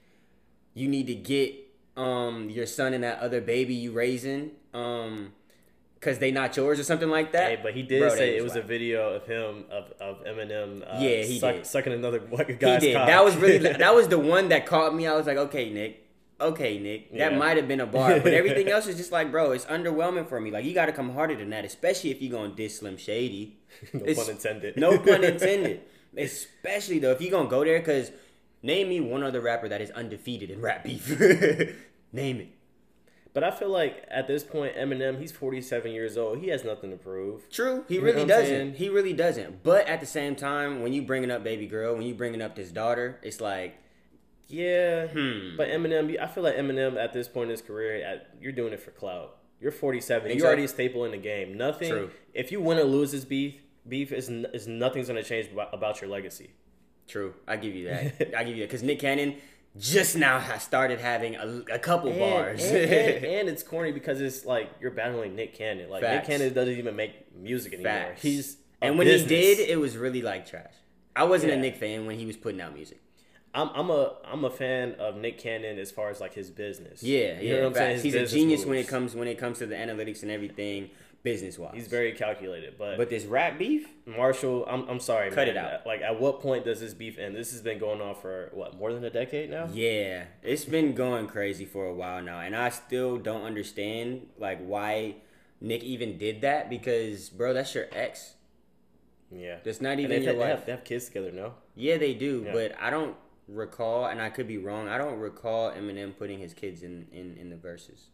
[0.74, 1.56] you need to get
[1.98, 5.34] um your son and that other baby you raising, um,
[6.02, 7.50] cause they not yours or something like that.
[7.50, 10.82] Hey, but he did Bro, say it was a video of him of, of Eminem.
[10.82, 11.66] Uh, Yeah, he suck, did.
[11.66, 12.20] sucking another
[12.60, 12.96] guy's did.
[12.96, 13.08] cock.
[13.08, 15.08] That was really that was the one that caught me.
[15.08, 16.00] I was like, okay, Nick.
[16.42, 17.12] Okay, Nick.
[17.12, 17.38] That Yeah.
[17.38, 20.42] might have been a bar, but everything else is just like, bro, it's underwhelming for
[20.42, 20.52] me.
[20.52, 23.58] Like, you got to come harder than that, especially if you're gonna diss Slim Shady.
[23.94, 24.76] no It's- pun intended.
[24.78, 25.82] No pun intended.
[26.18, 28.12] Especially though, if you're gonna go there, because
[28.62, 31.10] name me one other rapper that is undefeated in rap beef.
[32.12, 32.50] name it.
[33.34, 36.38] But I feel like at this point, Eminem, he's 47 years old.
[36.38, 37.50] He has nothing to prove.
[37.50, 38.46] True, he You really doesn't.
[38.48, 38.74] saying?
[38.76, 39.64] He really doesn't.
[39.64, 42.56] But at the same time, when you bringing up baby girl, when you bringing up
[42.56, 43.76] this daughter, it's like,
[44.50, 45.58] Yeah, Hmm.
[45.58, 48.80] but Eminem, I feel like Eminem at this point in his career, you're doing it
[48.82, 49.38] for clout.
[49.60, 50.38] You're 47.
[50.38, 51.58] You're already a staple in the game.
[51.58, 51.90] Nothing.
[51.90, 52.12] True.
[52.36, 53.56] If you win or lose this beef,
[53.88, 56.52] beef is is nothing's gonna change about, your legacy.
[57.08, 58.34] True, I give you that.
[58.38, 59.36] I give you that because Nick Cannon
[59.78, 62.64] just now has started having a, a couple And, bars.
[62.64, 65.90] and, and, and it's corny because it's like you're battling Nick Cannon.
[65.90, 66.28] Like Facts.
[66.30, 67.92] Nick Cannon doesn't even make music anymore.
[67.92, 68.22] Facts.
[68.22, 69.30] He's and when business.
[69.30, 70.74] he did, it was really like trash.
[71.16, 73.00] I wasn't a Nick fan when he was putting out music.
[73.56, 77.04] I'm I'm a I'm a fan of Nick Cannon as far as like his business.
[77.04, 77.54] Yeah, You yeah.
[77.56, 77.94] know what I'm saying?
[77.96, 80.90] His He's a genius when it comes when it comes to the analytics and everything,
[81.24, 81.72] business wise.
[81.74, 85.50] He's very calculated, but But this rap beef, Marshall, I'm, I'm sorry, Cut man.
[85.50, 85.86] it out.
[85.86, 87.34] Like, at what point does this beef end?
[87.36, 89.68] This has been going on for what more than a decade now.
[89.74, 94.60] yeah, it's been going crazy for a while now, and I still don't understand like
[94.66, 95.16] why
[95.62, 98.34] Nick even did that because, bro, that's your ex.
[99.32, 100.50] Yeah, That's not even they, your they wife.
[100.50, 101.54] have, they have kids together, no?
[101.76, 102.54] Yeah, they do, Yeah.
[102.54, 103.16] but I don't
[103.48, 104.88] recall, and I could be wrong.
[104.88, 108.10] I don't recall Eminem putting his kids in in, in the verses.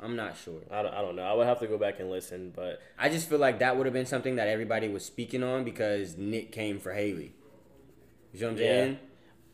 [0.00, 0.60] I'm not sure.
[0.70, 1.22] I don't, I don't know.
[1.22, 3.86] I would have to go back and listen, but I just feel like that would
[3.86, 7.34] have been something that everybody was speaking on because Nick came for Hailie.
[8.32, 8.62] You know what I'm Yeah.
[8.68, 8.98] saying?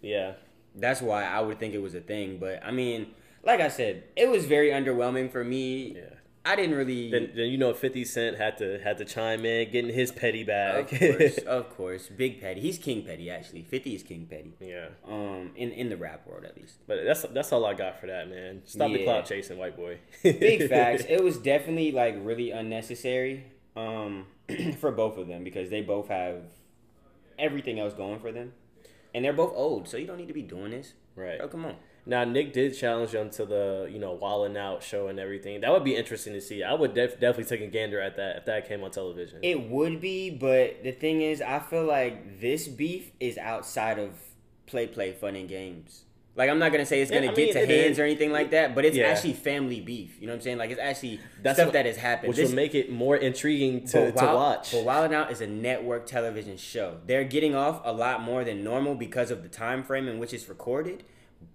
[0.01, 0.33] yeah,
[0.75, 2.39] That's why I would think it was a thing.
[2.39, 5.95] But I mean, like I said, it was very underwhelming for me.
[5.97, 6.03] yeah.
[6.45, 7.09] I didn't really.
[7.11, 10.43] Then, then you know, Fifty Cent had to had to chime in, getting his petty
[10.43, 10.93] bag.
[10.93, 12.61] of course, of course, Big Petty.
[12.61, 13.63] He's King Petty actually.
[13.63, 14.53] Fifty is King Petty.
[14.61, 16.79] yeah, Um, in in the rap world at least.
[16.89, 18.63] but that's that's all I got for that, man.
[18.65, 19.05] Stop the Yeah.
[19.05, 19.99] clout chasing, white boy.
[20.25, 21.05] Big facts.
[21.09, 23.45] It was definitely like really unnecessary
[23.77, 24.27] um,
[24.81, 26.43] for both of them because they both have
[27.39, 28.53] everything else going for them,
[29.15, 30.95] and they're both old, so you don't need to be doing this.
[31.17, 31.39] right.
[31.41, 31.77] Oh, come on.
[32.05, 35.61] Now Nick did challenge him to the you know Wildin' Out show and everything.
[35.61, 36.63] That would be interesting to see.
[36.65, 39.39] I would def- definitely take a gander at that if that came on television.
[39.43, 44.11] It would be, but the thing is, I feel like this beef is outside of
[44.67, 46.05] play, play, fun and games.
[46.35, 47.99] Like I'm not gonna say it's gonna I get mean, to hands is.
[48.01, 49.05] or anything like that, but it's Yeah.
[49.09, 50.17] actually family beef.
[50.19, 50.57] You know what I'm saying?
[50.59, 52.29] Like it's actually That's stuff what- that has happened.
[52.29, 54.73] which This- would make it more intriguing to, But to watch.
[54.73, 56.97] But Wild Out is a network television show.
[57.07, 60.33] They're getting off a lot more than normal because of the time frame in which
[60.33, 61.03] it's recorded,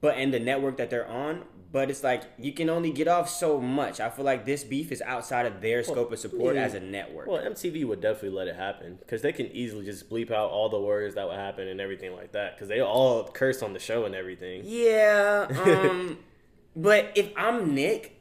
[0.02, 1.44] but and the network that they're on.
[1.70, 4.00] But it's like you can only get off so much.
[4.00, 6.64] I feel like this beef is outside of their scope of support yeah.
[6.64, 7.28] as a network.
[7.28, 10.70] Well, MTV would definitely let it happen because they can easily just bleep out all
[10.70, 13.80] the words that would happen and everything like that because they all curse on the
[13.80, 14.62] show and everything.
[14.66, 16.20] yeah, um,
[16.76, 18.17] but if I'm Nick,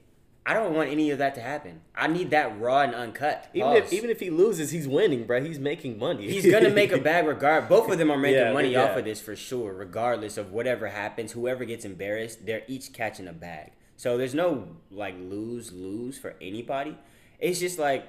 [0.49, 1.81] I don't want any of that to happen.
[1.97, 3.49] I need that raw and uncut.
[3.53, 5.43] Even if even if he loses, he's winning, bro.
[5.43, 6.31] He's making money.
[6.31, 7.69] He's gonna make a bag regard.
[7.69, 8.85] Both of them are making Yeah, money yeah.
[8.85, 11.33] off of this for sure, regardless of whatever happens.
[11.33, 13.73] Whoever gets embarrassed, they're each catching a bag.
[13.97, 16.97] So there's no like lose lose for anybody.
[17.41, 18.07] It's just like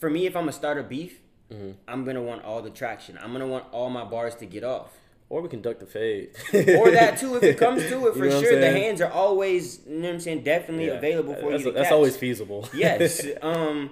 [0.00, 1.20] for me, if I'm a starter beef,
[1.52, 1.72] Mm-hmm.
[1.86, 3.18] I'm gonna want all the traction.
[3.22, 4.90] I'm gonna want all my bars to get off.
[5.34, 6.30] Or we can duck the fade.
[6.78, 8.60] Or that too, if it comes to it, You for know sure.
[8.60, 10.92] The hands are always, you know what I'm saying, definitely Yeah.
[10.92, 11.92] available for that's, you That's catch.
[11.92, 12.68] always feasible.
[12.74, 13.20] yes.
[13.42, 13.90] Um,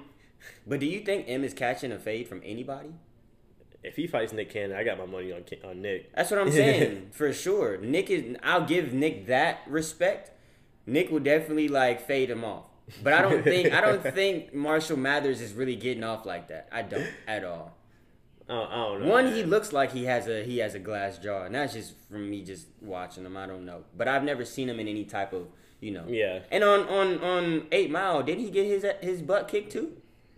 [0.69, 2.91] but do you think Em is catching a fade from anybody?
[3.83, 6.15] if he fights Nick Cannon, I got my money on on Nick.
[6.15, 7.77] That's what I'm saying for sure.
[7.79, 8.37] Nick is.
[8.45, 10.31] I'll give Nick that respect.
[10.87, 12.67] Nick will definitely like fade him off.
[13.03, 16.69] But I don't think I don't think Marshall Mathers is really getting off like that.
[16.71, 17.77] I don't at all.
[18.53, 19.11] I don't, I don't know.
[19.11, 19.35] One, man.
[19.35, 22.29] he looks like he has a he has a glass jaw, and that's just from
[22.29, 23.37] me just watching him.
[23.37, 25.47] I don't know, but I've never seen him in any type of
[25.81, 26.05] you know.
[26.07, 26.41] Yeah.
[26.51, 29.97] And on on on Eight Mile, didn't he get his his butt kicked too?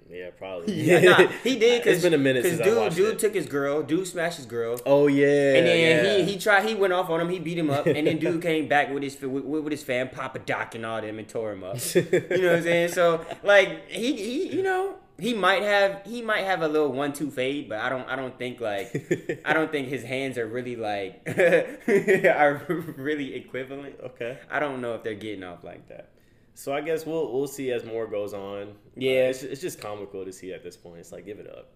[0.09, 0.75] Yeah, probably.
[0.85, 1.83] Yeah, nah, he did.
[1.85, 3.19] Cause, it's been a minute since dude, I watched dude it.
[3.19, 3.83] took his girl.
[3.83, 4.79] Dude smashed his girl.
[4.87, 5.55] oh yeah.
[5.55, 6.25] And then yeah.
[6.25, 7.31] he he tried he went off on him.
[7.31, 10.11] He beat him up, and then dude came back with his with, with his fan
[10.11, 11.79] Papa Doc and all them and tore him up.
[11.95, 12.89] you know what I'm saying?
[12.91, 17.13] So like he he you know he might have he might have a little one
[17.13, 20.47] two fade, but I don't I don't think like I don't think his hands are
[20.47, 21.23] really like
[21.89, 22.63] are
[22.97, 23.97] really equivalent.
[24.03, 24.39] okay.
[24.51, 26.11] I don't know if they're getting off like that.
[26.55, 28.75] So I guess we'll we'll see as more goes on.
[28.97, 29.27] Yeah.
[29.27, 30.99] Uh, it's, it's just comical to see at this point.
[30.99, 31.71] It's like give it up.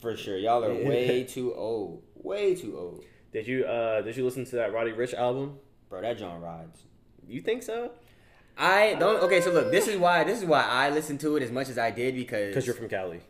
[0.00, 4.24] For sure, y'all are way too old, way too old, Did you uh did you
[4.24, 5.58] listen to that Roddy Ricch album?
[5.88, 6.00] bro.
[6.00, 6.82] That John rides.
[7.28, 7.92] You think so?
[8.58, 9.22] I don't.
[9.24, 11.68] Okay, so look, this is why this is why I listened to it as much
[11.68, 13.20] as I did because Because you're from Cali.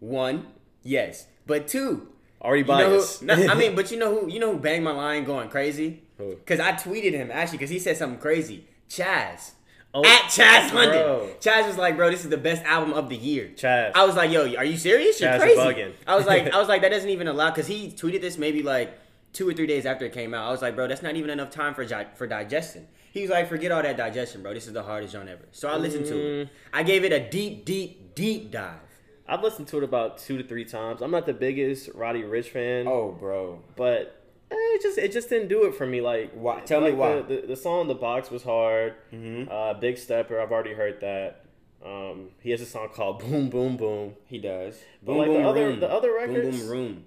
[0.00, 0.46] one,
[0.82, 2.08] yes, but two,
[2.40, 3.22] Already you know who, biased.
[3.22, 6.02] no, I mean, but you know who you know who banged my line going crazy?
[6.18, 6.36] Who?
[6.36, 8.66] Because I tweeted him actually because he said something crazy.
[8.88, 9.52] Chaz.
[9.94, 11.02] Oh, At Chaz London.
[11.02, 11.30] bro.
[11.40, 13.50] Chaz was like, bro, this is the best album of the year.
[13.56, 13.92] Chaz.
[13.94, 15.18] I was like, yo, are you serious?
[15.20, 15.58] You're Chaz, crazy.
[15.60, 15.92] bugging.
[16.06, 18.62] I was like, I was like, that doesn't even allow because he tweeted this maybe
[18.62, 18.98] like
[19.32, 20.46] two or three days after it came out.
[20.46, 22.86] I was like, bro, that's not even enough time for for digestion.
[23.12, 24.54] He was like, forget all that digestion, bro.
[24.54, 25.44] This is the hardest genre ever.
[25.52, 26.42] So I listened to Mm.
[26.42, 26.48] it.
[26.72, 28.80] I gave it a deep, deep, deep dive.
[29.26, 31.02] I've listened to it about two to three times.
[31.02, 33.60] I'm not the biggest Roddy Ricch fan, Oh, bro.
[33.76, 36.00] but eh, it just it just didn't do it for me.
[36.00, 36.60] Like Why?
[36.60, 37.16] Tell me why.
[37.16, 38.94] The, the, the song "The Box" was hard.
[39.12, 39.50] Mhm.
[39.50, 41.44] Uh, Big Stepper, I've already heard that.
[41.84, 44.78] Um, he has a song called "Boom Boom Boom." He does.
[45.02, 47.04] But like the other the other records, Boom, boom, room.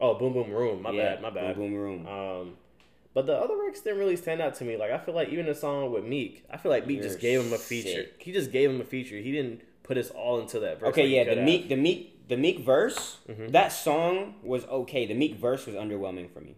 [0.00, 0.82] oh Boom Boom Room.
[0.82, 1.54] My Yeah, bad, my bad.
[1.56, 2.06] Boom, boom, room.
[2.08, 2.56] Um,
[3.14, 4.76] but the other records didn't really stand out to me.
[4.76, 7.20] Like I feel like even the song with Meek, I feel like Meek You're just
[7.20, 7.88] gave him a feature.
[7.88, 8.14] sick.
[8.18, 9.16] He just gave him a feature.
[9.16, 10.90] He didn't put us all into that verse.
[10.90, 11.42] Okay, like yeah, the.
[11.42, 13.18] Meek, the Meek, the Meek verse.
[13.28, 13.52] Mhm.
[13.52, 15.06] That song was okay.
[15.06, 16.54] The Meek verse was underwhelming for me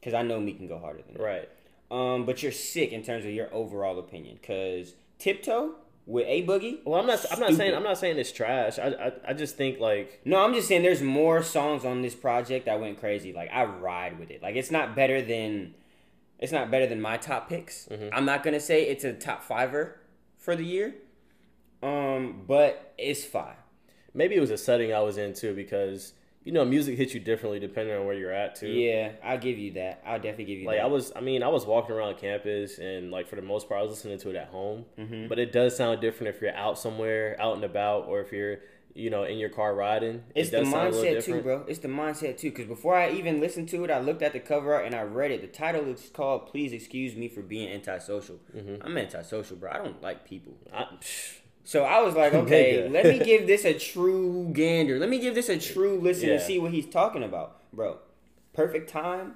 [0.00, 1.22] because I know Meek can go harder than that.
[1.22, 1.48] Right.
[1.90, 5.74] Um, but you're sick in terms of your overall opinion because Tiptoe
[6.06, 6.78] with A Boogie.
[6.84, 7.24] Well, I'm not.
[7.32, 7.74] I'm not saying.
[7.74, 8.78] I'm not saying it's trash.
[8.78, 9.12] I, I.
[9.28, 10.20] I just think like.
[10.24, 13.32] No, I'm just saying there's more songs on this project that went crazy.
[13.32, 14.42] Like I ride with it.
[14.42, 15.74] Like it's not better than,
[16.38, 17.88] it's not better than my top picks.
[17.88, 18.10] Mhm.
[18.12, 20.00] I'm not gonna say it's a top fiver
[20.36, 20.94] for the year.
[21.82, 23.56] Um, but it's fine.
[24.14, 27.20] Maybe it was a setting I was in too because you know music hits you
[27.20, 28.68] differently depending on where you're at too.
[28.68, 30.00] Yeah, I'll give you that.
[30.06, 30.84] I'll definitely give you Like that.
[30.84, 33.80] I was, I mean, I was walking around campus, and like for the most part,
[33.80, 34.86] I was listening to it at home.
[34.98, 35.28] Mhm.
[35.28, 38.60] But it does sound different if you're out somewhere, out and about, or if you're,
[38.96, 40.24] you know, in your car riding.
[40.34, 41.64] It's it the does sound a mindset too, bro.
[41.68, 42.50] It's the mindset too.
[42.50, 45.02] Because before I even listened to it, I looked at the cover art and I
[45.02, 45.42] read it.
[45.42, 48.78] The title is called "Please Excuse Me for Being Antisocial." Mhm.
[48.84, 49.70] I'm antisocial, bro.
[49.70, 50.54] I don't like people.
[50.72, 50.86] I,
[51.64, 54.98] So I was like, okay, let me give this a true gander.
[54.98, 56.34] Let me give this a true listen Yeah.
[56.34, 57.98] and see what he's talking about, bro.
[58.54, 59.34] Perfect time,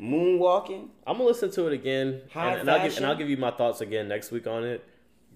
[0.00, 0.88] moonwalking.
[1.06, 3.50] I'm gonna listen to it again, and, and I'll give, and I'll give you my
[3.50, 4.84] thoughts again next week on it.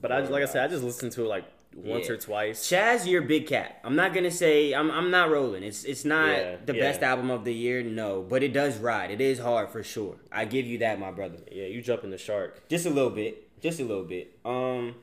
[0.00, 2.14] But I just, like I said, I just listened to it like once Yeah.
[2.14, 2.68] or twice.
[2.68, 3.80] Chaz, you're big cat.
[3.84, 4.90] I'm not gonna say I'm.
[4.90, 5.62] I'm not rolling.
[5.62, 6.80] It's it's not Yeah, the yeah.
[6.82, 8.22] best album of the year, no.
[8.22, 9.10] But it does ride.
[9.10, 10.16] It is hard for sure.
[10.30, 11.38] I give you that, my brother.
[11.50, 12.68] Yeah, you jumping the shark.
[12.68, 13.60] Just a little bit.
[13.60, 14.38] Just a little bit.
[14.44, 14.94] Um,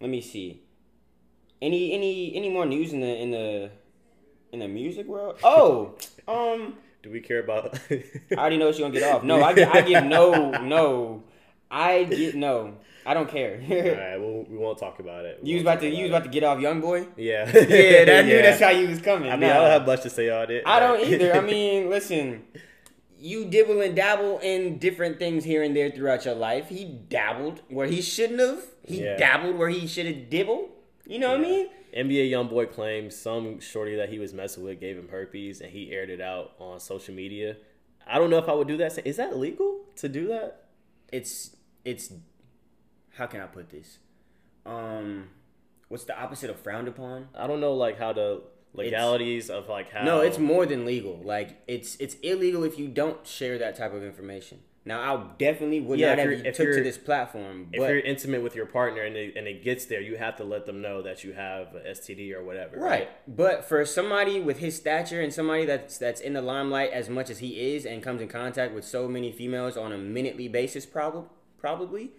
[0.00, 0.62] let me see.
[1.62, 3.70] Any any any more news in the in the
[4.52, 5.38] in the music world?
[5.44, 5.94] Oh,
[6.28, 7.78] um, Do we care about?
[7.90, 8.02] I
[8.34, 9.22] already know what you're gonna get off.
[9.24, 11.24] No, I, I give no no.
[11.70, 12.74] I get no.
[13.06, 13.62] I don't care.
[13.70, 15.38] All right, we'll, we won't talk about it.
[15.42, 17.06] We you was about to you was about to get off, young boy.
[17.16, 18.42] Yeah, Yeah, that knew Yeah.
[18.42, 19.30] that's how you was coming.
[19.30, 19.54] I mean, Nah.
[19.56, 20.62] I don't have much to say on it.
[20.66, 21.32] I don't either.
[21.34, 22.42] I mean, listen,
[23.18, 26.68] you dibble and dabble in different things here and there throughout your life.
[26.68, 28.64] He dabbled where he shouldn't have.
[28.86, 29.16] He Yeah.
[29.16, 30.70] dabbled where he should have dibbled.
[31.06, 31.68] You know what I mean?
[31.96, 35.90] NBA YoungBoy claims some shorty that he was messing with gave him herpes, and he
[35.92, 37.56] aired it out on social media.
[38.06, 39.04] I don't know if I would do that.
[39.06, 40.66] Is that legal to do that?
[41.12, 42.12] It's it's
[43.16, 43.98] how can I put this?
[44.66, 45.28] Um,
[45.88, 47.28] what's the opposite of frowned upon?
[47.34, 50.04] I don't know, like how the legalities of like how.
[50.04, 51.20] No, it's more than legal.
[51.24, 54.60] Like it's it's illegal if you don't share that type of information.
[54.82, 57.90] Now, I definitely would Yeah, not if have you're- took to this platform, if but
[57.90, 60.64] you're intimate with your partner and it, and it gets there, you have to let
[60.64, 62.78] them know that you have a STD or whatever.
[62.78, 63.10] Right.
[63.28, 67.28] But for somebody with his stature and somebody that's that's in the limelight as much
[67.28, 70.86] as he is and comes in contact with so many females on a minutely basis
[70.86, 71.28] probably
[71.60, 72.10] probably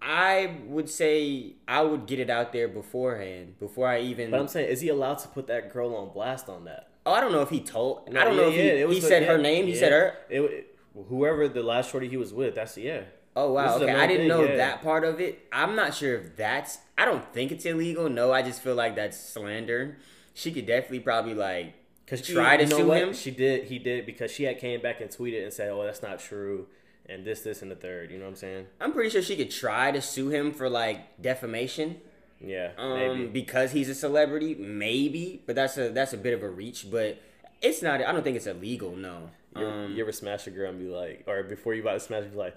[0.00, 4.48] I would say I would get it out there beforehand before I even But I'm
[4.48, 6.88] saying, is he allowed to put that girl on blast on that?
[7.06, 8.88] Oh, I don't know if he told I don't know yeah, if he, yeah, it
[8.88, 12.08] was he said her yeah, name, he said her It, it- whoever the last shorty
[12.08, 13.02] he was with, that's yeah.
[13.34, 13.76] Oh wow.
[13.76, 15.46] Okay, I didn't thing, know that part of it.
[15.52, 16.78] I'm not sure if that's.
[16.98, 18.10] I don't think it's illegal.
[18.10, 19.96] No, I just feel like that's slander.
[20.34, 21.74] She could definitely probably like
[22.06, 23.14] Cause try to know sue him?
[23.14, 23.64] She did.
[23.64, 26.66] He did because she had came back and tweeted and said, "Oh, that's not true,"
[27.12, 28.10] and this, this, and the third.
[28.10, 28.66] You know what I'm saying?
[28.80, 32.00] I'm pretty sure she could try to sue him for like defamation.
[32.44, 33.26] Yeah, Um, maybe.
[33.26, 36.90] because he's a celebrity, maybe, but that's a that's a bit of a reach.
[36.90, 37.20] But
[37.60, 38.02] it's not.
[38.02, 38.96] I don't think it's illegal.
[38.96, 39.30] No.
[39.56, 42.00] You, Um, you ever smash a girl and be like, or before you about to
[42.00, 42.56] smash, be like,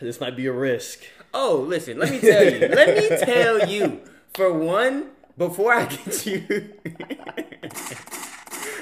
[0.00, 1.00] "This might be a risk."
[1.34, 1.98] oh, listen.
[1.98, 2.68] Let me tell you.
[2.68, 4.02] let me tell you.
[4.34, 6.44] For one, before I get you.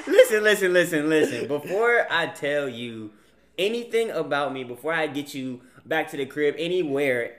[0.06, 1.48] listen, listen, listen, listen.
[1.48, 3.12] Before I tell you
[3.58, 7.36] anything about me, before I get you back to the crib, anywhere.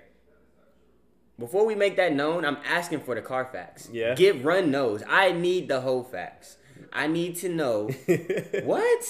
[1.40, 3.90] Before we make that known, I'm asking for the Carfax.
[3.92, 4.16] Yeah.
[4.16, 5.04] Get run knows.
[5.08, 6.58] I need the whole facts.
[6.92, 7.90] I need to know
[8.64, 9.04] what?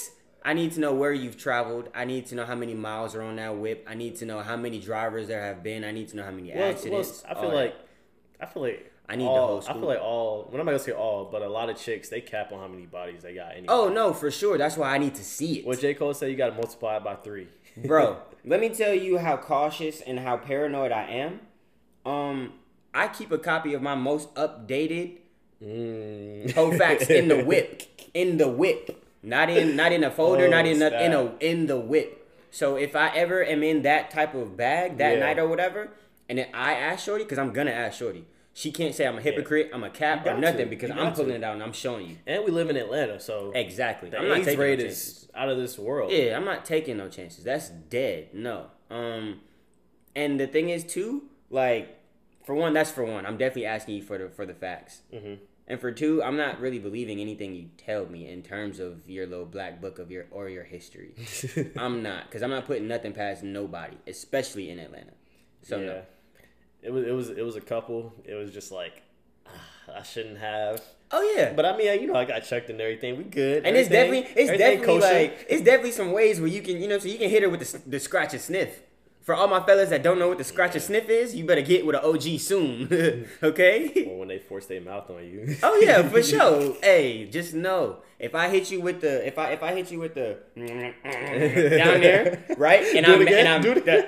[0.43, 1.89] I need to know where you've traveled.
[1.96, 3.86] I need to know how many miles are on that whip.
[3.89, 5.84] I need to know how many drivers there have been.
[5.86, 7.24] I need to know how many Well, well, accidents.
[7.28, 7.56] I all feel that.
[7.56, 7.76] like,
[8.41, 10.50] I feel like I need all, whole I feel like all.
[10.52, 12.67] Well, I'm not gonna say all, but a lot of chicks they cap on how
[12.67, 13.52] many bodies they got.
[13.52, 13.67] Anyway.
[13.70, 14.58] Oh no, for sure.
[14.58, 15.65] That's why I need to see it.
[15.65, 17.48] What J Cole said, you got to multiply it by three.
[17.78, 21.39] Bro, let me tell you how cautious and how paranoid I am.
[22.06, 22.54] Um,
[22.93, 25.20] I keep a copy of my most updated
[25.63, 26.54] Mm.
[26.54, 27.82] Carfax in the whip.
[28.13, 29.04] In the whip.
[29.24, 32.28] Not in not in a folder, Oh, not in a, in a in the whip.
[32.52, 35.20] So if I ever am in that type of bag that Yeah.
[35.20, 35.89] night or whatever,
[36.30, 38.26] and then I ask Shorty, because I'm gonna ask Shorty.
[38.58, 40.65] She can't say I'm a hypocrite, I'm a cap, or nothing to.
[40.65, 41.22] because I'm got to.
[41.22, 42.17] pulling it out and I'm showing you.
[42.26, 44.10] And we live in Atlanta, so Exactly.
[44.10, 46.12] the I'm not taking rate no is out of this world.
[46.12, 47.43] Yeah, I'm not taking no chances.
[47.43, 48.30] That's dead.
[48.34, 48.65] No.
[48.89, 49.41] Um,
[50.15, 52.00] and the thing is too, like,
[52.48, 53.28] for one, that's for one.
[53.28, 55.02] I'm definitely asking you for the for the facts.
[55.13, 55.38] Mhm.
[55.67, 59.28] And for two, I'm not really believing anything you tell me in terms of your
[59.28, 61.13] little black book of your or your history.
[61.78, 65.12] I'm not, because I'm not putting nothing past nobody, especially in Atlanta.
[65.62, 65.86] So yeah.
[65.86, 66.02] no.
[66.82, 68.13] It was it was it was a couple.
[68.26, 69.02] It was just like
[69.94, 70.82] I shouldn't have.
[71.12, 71.54] Oh yeah.
[71.54, 73.18] But I mean, you know, I got checked and everything.
[73.18, 73.66] We good.
[73.66, 75.13] and it's definitely it's definitely kosher.
[75.13, 77.50] like it's definitely some ways where you can you know so you can hit her
[77.50, 78.82] with the, the scratch and sniff.
[79.22, 81.62] For all my fellas that don't know what the scratch and sniff is, you better
[81.62, 83.28] get with an OG soon.
[83.44, 84.06] okay?
[84.10, 85.58] or when they force their mouth on you.
[85.63, 86.76] Oh yeah, for sure.
[86.82, 90.00] Hey, just know if I hit you with the if I if I hit you
[90.00, 92.84] with the down there, right?
[92.96, 94.06] And Do I'm again, and I'm do it the-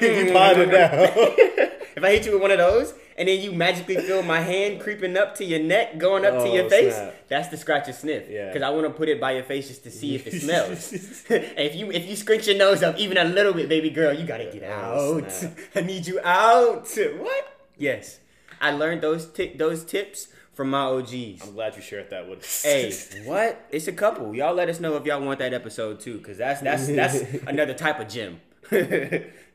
[0.00, 1.70] you it down.
[1.96, 4.80] If I hit you with one of those and then you magically feel my hand
[4.80, 7.14] creeping up to your neck, going up to Oh, your face, snap.
[7.28, 8.28] that's the scratch and sniff.
[8.28, 8.48] Yeah.
[8.48, 10.92] Because I want to put it by your face just to see if it smells.
[11.30, 14.26] if you if you scrunch your nose up even a little bit, baby girl, you
[14.26, 15.32] gotta get Oh, out.
[15.32, 15.58] snap.
[15.74, 16.86] I need you out.
[17.18, 17.58] What?
[17.78, 18.20] Yes.
[18.60, 21.42] I learned those ti- those tips from my OGs.
[21.42, 22.62] I'm glad you shared that with us.
[22.62, 22.92] Hey,
[23.24, 23.66] what?
[23.70, 24.34] It's a couple.
[24.34, 27.74] Y'all let us know if y'all want that episode too, cause that's that's that's another
[27.74, 28.40] type of gym.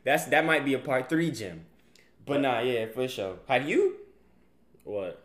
[0.04, 1.64] that's that might be a part three gym.
[2.24, 3.36] But nah, yeah, for sure.
[3.48, 3.96] Have you?
[4.84, 5.18] what?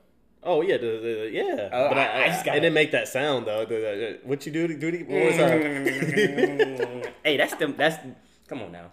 [0.43, 1.69] Oh yeah, the, the, yeah.
[1.73, 3.65] Oh, but I- I, I I, just gotta- didn't make that sound though.
[3.65, 4.67] The, the, what you do?
[4.67, 7.13] to- Do the, what was that?
[7.23, 7.97] hey, that's the that's.
[8.47, 8.91] Come on now.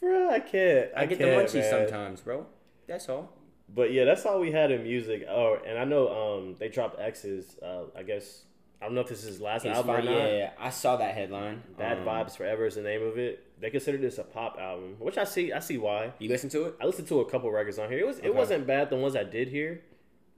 [0.00, 0.88] Bro, I can't.
[0.96, 1.70] I, get the can't, munchies man.
[1.88, 2.46] sometimes, bro.
[2.88, 3.30] That's all.
[3.72, 5.24] But yeah, that's all we had in music.
[5.28, 7.56] Oh, and I know um they dropped X's.
[7.62, 8.42] Uh, I guess
[8.80, 10.04] I don't know if this is his last It's album fine.
[10.06, 11.62] Yeah, I saw that headline.
[11.78, 13.46] Bad Um, Vibes Forever is the name of it.
[13.62, 15.52] They consider this a pop album, which I see.
[15.52, 16.12] I see why.
[16.18, 16.74] You listen to it?
[16.80, 18.00] I listened to a couple records on here.
[18.00, 18.26] It was Okay.
[18.26, 18.90] it wasn't bad.
[18.90, 19.80] The ones I did hear.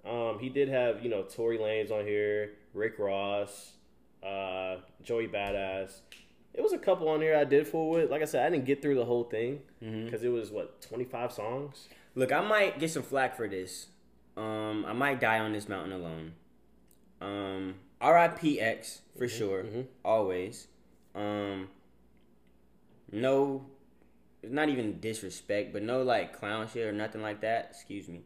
[0.04, 3.72] Um, he did have you know Tory Lanez on here, Rick Ross,
[4.22, 6.00] uh, Joey Badass.
[6.52, 8.10] It was a couple on here I did fool with.
[8.10, 10.04] Like I said, I didn't get through the whole thing Mm-hmm.
[10.04, 11.88] because it was what twenty five songs.
[12.14, 13.86] Look, I might get some flack for this.
[14.36, 16.32] Um, I might die on this mountain alone.
[17.20, 18.60] Um, R.I.P.
[18.60, 19.86] X for sure, mhm.
[20.04, 20.66] always.
[21.14, 21.68] Um,
[23.14, 23.66] no,
[24.42, 27.68] not even disrespect, but no like clown shit or nothing like that.
[27.70, 28.22] Excuse me.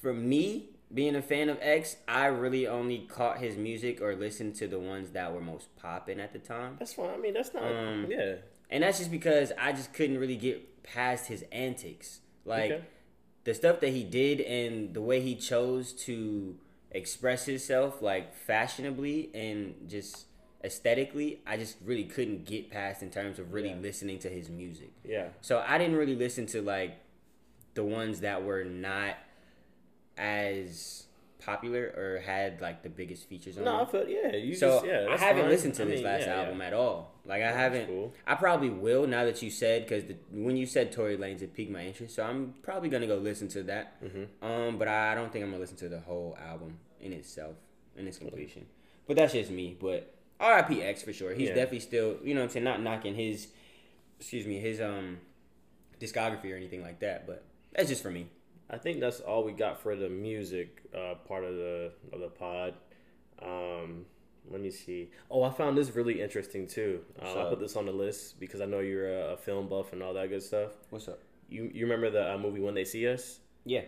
[0.00, 4.54] For me, being a fan of X, I really only caught his music or listened
[4.56, 6.76] to the ones that were most popping at the time.
[6.78, 7.10] That's fine.
[7.10, 7.62] I mean, that's not.
[7.64, 8.36] Um, yeah.
[8.70, 12.20] And that's just because I just couldn't really get past his antics.
[12.44, 12.84] Like Okay.
[13.44, 16.56] the stuff that he did and the way he chose to
[16.90, 20.24] express himself like fashionably and just
[20.64, 23.76] aesthetically, I just really couldn't get past in terms of really Yeah.
[23.80, 24.90] listening to his music.
[25.04, 25.28] Yeah.
[25.40, 26.96] So I didn't really listen to like
[27.74, 29.16] the ones that were not
[30.16, 31.04] as
[31.38, 34.34] popular or had like the biggest features on No, I feel yeah.
[34.34, 35.06] You So just yeah.
[35.08, 35.50] I haven't fine.
[35.50, 36.42] listened to I this mean, last yeah, yeah.
[36.42, 37.14] album at all.
[37.24, 37.86] Like I haven't.
[37.86, 38.12] cool.
[38.26, 40.02] I probably will now that you said because
[40.32, 42.16] when you said Tory Lanez, it piqued my interest.
[42.16, 44.02] So I'm probably gonna go listen to that.
[44.02, 44.44] Mm-hmm.
[44.44, 47.54] Um, but I don't think I'm gonna listen to the whole album in itself
[47.96, 48.66] in its completion.
[49.06, 49.76] But that's just me.
[49.80, 50.82] But R.I.P.
[50.82, 51.34] X for sure.
[51.34, 51.54] He's Yeah.
[51.54, 53.48] definitely still you know what I'm saying not knocking his
[54.18, 55.18] excuse me, his um
[56.00, 57.26] discography or anything like that.
[57.26, 58.28] But that's just for me.
[58.70, 62.28] I think that's all we got for the music uh, part of the of the
[62.28, 62.74] pod.
[63.42, 64.04] Um,
[64.50, 65.10] let me see.
[65.30, 67.04] Oh, I found this really interesting too.
[67.20, 69.92] Um, I put this on the list because I know you're a, a, film buff
[69.92, 70.72] and all that good stuff.
[70.90, 71.20] What's up?
[71.48, 73.40] You you remember the uh, movie When They See Us?
[73.64, 73.82] Yeah.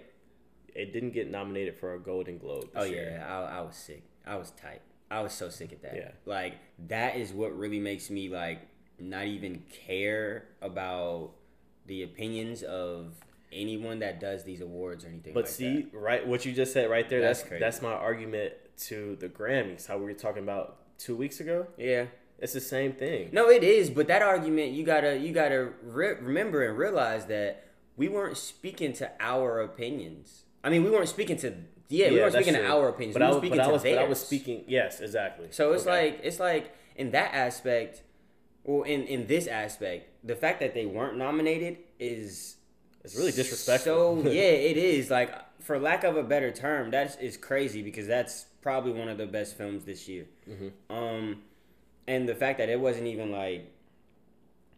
[0.75, 2.71] It didn't get nominated for a Golden Globe.
[2.75, 3.19] Oh year.
[3.19, 4.05] yeah, I, I was sick.
[4.27, 4.83] I was tight.
[5.11, 5.97] I was so sick at that.
[5.97, 6.11] Yeah.
[6.25, 6.55] Like
[6.89, 8.61] that is what really makes me like
[8.99, 11.31] not even care about
[11.87, 13.15] the opinions of
[13.53, 15.35] anyone that does these awards or anything.
[15.35, 15.95] But like see, that.
[15.95, 17.61] right, what you just said right there, That's that's crazy.
[17.61, 18.53] that's my argument
[18.87, 19.87] to the Grammys.
[19.87, 21.67] How we were talking about two weeks ago.
[21.77, 22.07] yeah.
[22.43, 23.29] It's the same thing.
[23.33, 27.67] No, it is, but that argument you gotta you gotta re- remember and realize that
[27.99, 30.45] we weren't speaking to our opinions.
[30.65, 31.53] I mean, we weren't speaking to
[31.91, 32.65] yeah, we weren't speaking true.
[32.67, 33.15] our opinions.
[33.15, 34.65] But we I were was, speaking but I to was, but I was speaking.
[34.67, 35.49] Yes, exactly.
[35.51, 35.91] So it's Okay.
[36.13, 38.03] like it's like in that aspect,
[38.65, 42.57] well, in in this aspect, the fact that they weren't nominated is
[43.05, 44.23] It's really disrespectful.
[44.25, 45.31] So yeah, it is like
[45.61, 49.27] for lack of a better term, that is crazy because that's probably one of the
[49.27, 50.27] best films this year.
[50.49, 50.95] Mm-hmm.
[50.95, 51.43] Um,
[52.07, 53.73] and the fact that it wasn't even like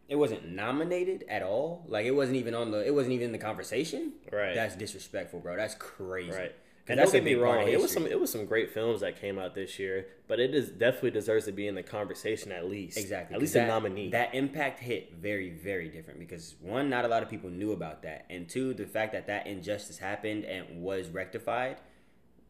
[0.09, 3.33] it wasn't nominated at all, like it wasn't even on the it wasn't even in
[3.33, 4.13] the conversation.
[4.31, 4.55] Right.
[4.55, 5.57] That's disrespectful, bro.
[5.57, 6.31] That's crazy.
[6.31, 6.55] Right.
[6.89, 9.21] And that's don't get me wrong, it was some it was some great films that
[9.21, 12.69] came out this year, but it is definitely deserves to be in the conversation at
[12.69, 12.99] least.
[12.99, 13.35] Exactly.
[13.37, 14.11] At least 'cause a that, nominee.
[14.11, 18.03] That impact hit very, very different because one, not a lot of people knew about
[18.03, 21.77] that, and two, the fact that that injustice happened and was rectified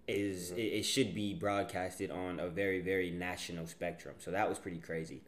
[0.08, 0.58] is Mm-hmm.
[0.58, 4.14] it, it should be broadcasted on a very, very national spectrum.
[4.18, 5.20] So that was pretty crazy.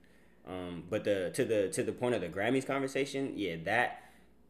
[0.49, 4.03] Um, but the to the to the point of the Grammys conversation, yeah, that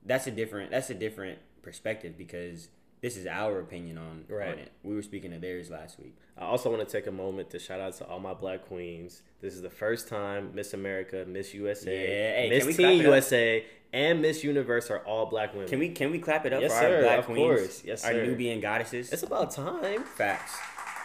[0.04, 2.68] that's a different that's a different perspective because
[3.04, 4.72] this is our opinion on, on it.
[4.82, 6.16] We were speaking of theirs last week.
[6.38, 9.20] I also want to take a moment to shout out to all my black queens.
[9.42, 13.02] This is the first time Miss America, Miss USA, Yeah, hey, Miss Teen?
[13.02, 15.68] USA, and Miss Universe are all black women.
[15.68, 17.82] Can we can we clap it up Yes, for sir, our black of queens, course.
[17.84, 18.14] Yes, our.
[18.14, 19.12] Nubian goddesses?
[19.12, 20.04] It's about time.
[20.04, 20.56] Facts.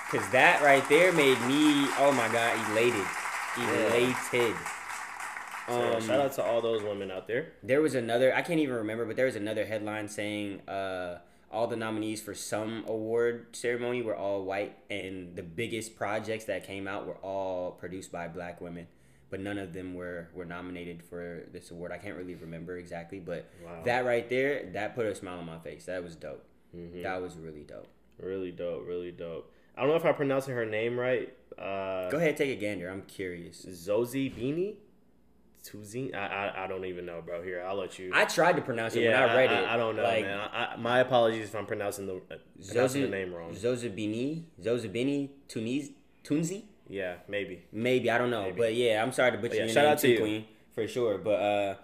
[0.09, 3.05] Cause that right there made me, oh my god, elated,
[3.57, 4.55] elated.
[5.67, 7.51] So, Um, shout out to all those women out there.
[7.61, 11.19] There was another, I can't even remember, but there was another headline saying uh,
[11.51, 16.65] all the nominees for some award ceremony were all white, and the biggest projects that
[16.65, 18.87] came out were all produced by black women,
[19.29, 21.91] but none of them were were nominated for this award.
[21.91, 23.81] I can't really remember exactly, but Wow.
[23.85, 25.85] that right there, that put a smile on my face.
[25.85, 26.45] That was dope.
[26.75, 27.01] Mm-hmm.
[27.01, 27.87] That was really dope.
[28.19, 29.51] Really dope, really dope.
[29.75, 31.33] I don't know if I'm pronouncing her name right.
[31.57, 32.89] Uh, Go ahead, take a gander.
[32.89, 33.65] I'm curious.
[33.65, 34.75] Zozie Beanie?
[35.63, 36.15] Tuzine?
[36.15, 37.41] I, I I don't even know, bro.
[37.41, 38.11] Here, I'll let you.
[38.13, 39.67] I tried to pronounce it yeah, when I read I, it.
[39.67, 40.39] I, don't know, like, man.
[40.39, 42.37] I, I, my apologies if I'm pronouncing the uh,
[42.67, 43.53] pronouncing the name wrong.
[43.53, 45.89] Zozabini, Zozabini, Tunis,
[46.23, 46.63] Tunzi?
[46.87, 47.65] Yeah, maybe.
[47.71, 48.57] Maybe I don't know, Maybe.
[48.57, 50.19] but yeah, I'm sorry to butcher yeah, your shout name out to you.
[50.19, 51.17] Queen, for sure.
[51.19, 51.75] But uh,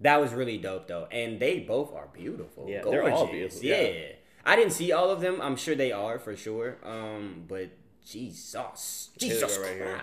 [0.00, 2.66] that was really dope though, and they both are beautiful.
[2.68, 3.02] Yeah, Gorgeous.
[3.02, 3.80] they're all beautiful, Yeah.
[3.80, 4.06] yeah.
[4.44, 5.40] I didn't see all of them.
[5.40, 6.78] I'm sure they are for sure.
[6.82, 7.70] Um, but
[8.04, 10.02] Jesus, Jesus right here.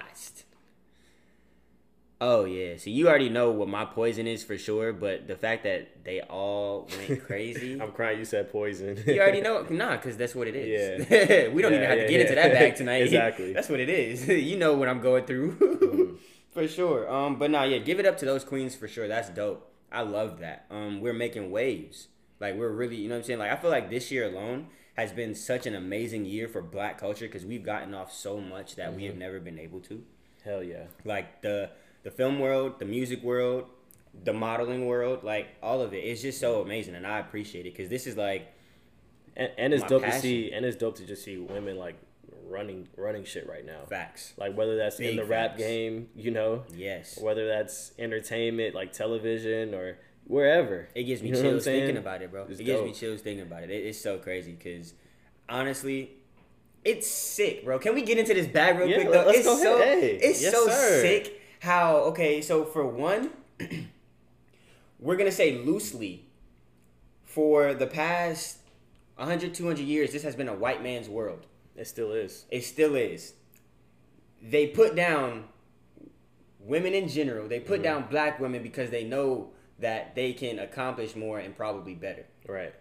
[2.20, 5.63] Oh yeah, so you already know what my poison is for sure, but the fact
[5.65, 7.80] that they all went crazy.
[7.80, 8.18] I'm crying.
[8.18, 8.97] You said poison.
[9.05, 11.05] You already know, nah, because that's what it is.
[11.09, 11.47] Yeah.
[11.53, 13.03] we don't Yeah, even have yeah, to get into that bag tonight.
[13.03, 13.53] Exactly.
[13.53, 14.28] that's what it is.
[14.28, 16.18] you know what I'm going through,
[16.51, 17.07] for sure.
[17.11, 19.07] Um, but nah, yeah, give it up to those queens for sure.
[19.07, 19.72] That's dope.
[19.91, 20.65] I love that.
[20.72, 22.07] Um, we're making waves.
[22.39, 23.39] Like we're really, you know what I'm saying.
[23.39, 26.97] Like I feel like this year alone has been such an amazing year for Black
[26.99, 29.20] culture because we've gotten off so much that we have Mm-hmm.
[29.20, 30.03] never been able to.
[30.43, 30.86] Hell yeah.
[31.05, 31.70] Like the
[32.03, 33.65] the film world, the music world,
[34.23, 35.97] the modeling world, like all of it.
[35.97, 38.53] It's just so amazing, and I appreciate it because this is like.
[39.35, 40.21] And, and it's dope passion.
[40.21, 40.51] to see.
[40.51, 41.95] And it's dope to just see women like
[42.49, 43.81] running running shit right now.
[43.87, 44.33] Facts.
[44.37, 47.19] Like whether that's in Big the rap game, you know, Yes.
[47.21, 50.87] whether that's entertainment like television or wherever.
[50.95, 52.45] It gives me You know chills thinking about it, bro.
[52.49, 53.69] It's it gives me chills thinking about it.
[53.69, 54.93] it it's so crazy because
[55.47, 56.11] honestly,
[56.83, 57.77] it's sick, bro.
[57.79, 59.25] Can we get into this bag real Yeah, quick though?
[59.25, 59.99] let's it's go so ahead.
[59.99, 61.01] Hey, it's yes, so sir.
[61.01, 63.31] sick how okay, so for one,
[64.99, 66.25] we're gonna say loosely,
[67.23, 68.59] for the past
[69.15, 71.45] 100, 200 years, this has been a white man's world.
[71.75, 72.45] It still is.
[72.49, 73.33] It still is.
[74.41, 75.45] They put down
[76.59, 77.47] women in general.
[77.47, 77.67] They Mm-hmm.
[77.67, 82.25] put down black women because they know that they can accomplish more and probably better.
[82.47, 82.73] Right.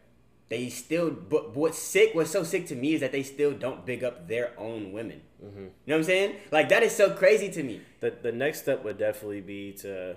[0.49, 3.85] They still, but what's sick, what's so sick to me is that they still don't
[3.85, 5.23] big up their own women.
[5.45, 5.59] Mm-hmm.
[5.59, 6.37] You know what I'm saying?
[6.51, 7.81] Like that is so crazy to me.
[8.01, 10.17] The the next step would definitely be to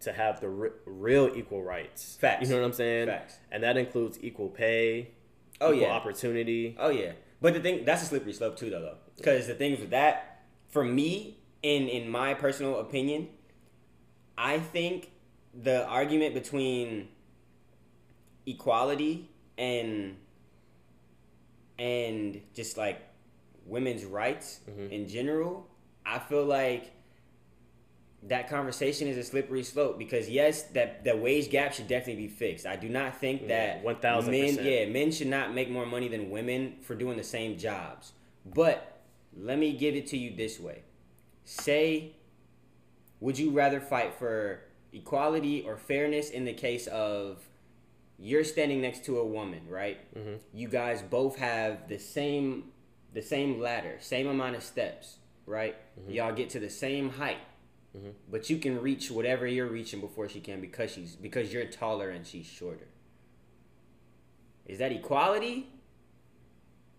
[0.00, 2.16] to have the re- real equal rights.
[2.20, 2.48] Facts.
[2.48, 3.06] You know what I'm saying?
[3.06, 3.38] Facts.
[3.50, 5.10] And that includes equal pay.
[5.60, 5.94] Oh, equal yeah.
[5.94, 6.76] opportunity.
[6.78, 9.80] Oh yeah, but the thing that's a slippery slope too, though, though, because the things
[9.80, 13.28] with that, for me, in in my personal opinion,
[14.36, 15.12] I think
[15.54, 17.08] the argument between
[18.46, 20.16] equality and
[21.78, 23.00] and just like
[23.66, 24.90] women's rights Mhm.
[24.90, 25.66] in general,
[26.04, 26.92] I feel like
[28.22, 32.28] that conversation is a slippery slope because yes, that the wage gap should definitely be
[32.28, 32.66] fixed.
[32.66, 34.56] I do not think that 1000%.
[34.56, 38.12] men, yeah, men should not make more money than women for doing the same jobs.
[38.44, 39.00] But
[39.36, 40.82] let me give it to you this way:
[41.44, 42.12] say,
[43.20, 44.60] would you rather fight for
[44.92, 47.46] equality or fairness in the case of
[48.18, 49.98] you're standing next to a woman, right?
[50.16, 50.38] Mhm.
[50.54, 52.72] You guys both have the same
[53.16, 55.74] the same ladder, same amount of steps, right?
[56.06, 57.38] Y'all get to the same height.
[57.96, 58.12] Mhm.
[58.30, 62.10] But you can reach whatever you're reaching before she can because she's because you're taller
[62.10, 62.88] and she's shorter.
[64.66, 65.68] Is that equality?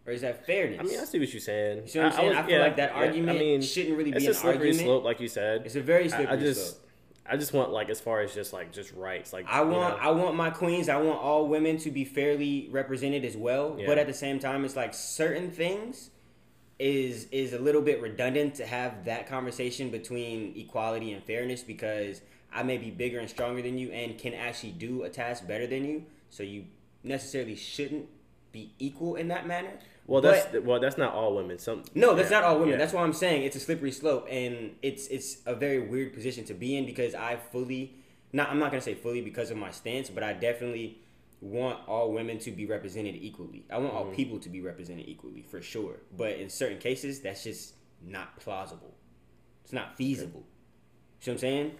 [0.07, 0.80] Or is that fairness?
[0.80, 1.84] I mean, I see what you're saying.
[1.84, 2.36] You see what I'm saying?
[2.36, 4.30] I, feel yeah, like that yeah, argument I mean, shouldn't really be an argument.
[4.30, 5.65] it's a slippery slope, like you said.
[5.65, 6.86] It's a very I, slippery I just, slope.
[7.30, 9.97] I just want like as far as just like just rights, like I you want
[9.97, 13.75] know, I want my queens, I want all women to be fairly represented as well.
[13.78, 13.88] Yeah.
[13.88, 16.09] But at the same time it's like certain things
[16.80, 22.21] is is a little bit redundant to have that conversation between equality and fairness because
[22.53, 25.67] I may be bigger and stronger than you and can actually do a task better
[25.67, 26.05] than you.
[26.30, 26.65] So you
[27.03, 28.07] necessarily shouldn't
[28.51, 29.73] be equal in that manner.
[30.07, 31.59] Well, But- that's well, that's not all women.
[31.59, 32.71] Some no, that's yeah, not all women.
[32.71, 32.77] yeah.
[32.77, 36.45] That's why I'm saying it's a slippery slope, and it's it's a very weird position
[36.45, 37.93] to be in because I fully,
[38.33, 40.99] not I'm not gonna say fully because of my stance, but I definitely
[41.39, 43.63] want all women to be represented equally.
[43.69, 44.15] I want all Mm-hmm.
[44.15, 45.97] people to be represented equally for sure.
[46.15, 48.95] But in certain cases, that's just not plausible.
[49.63, 50.45] It's not feasible.
[51.19, 51.71] See what I'm saying?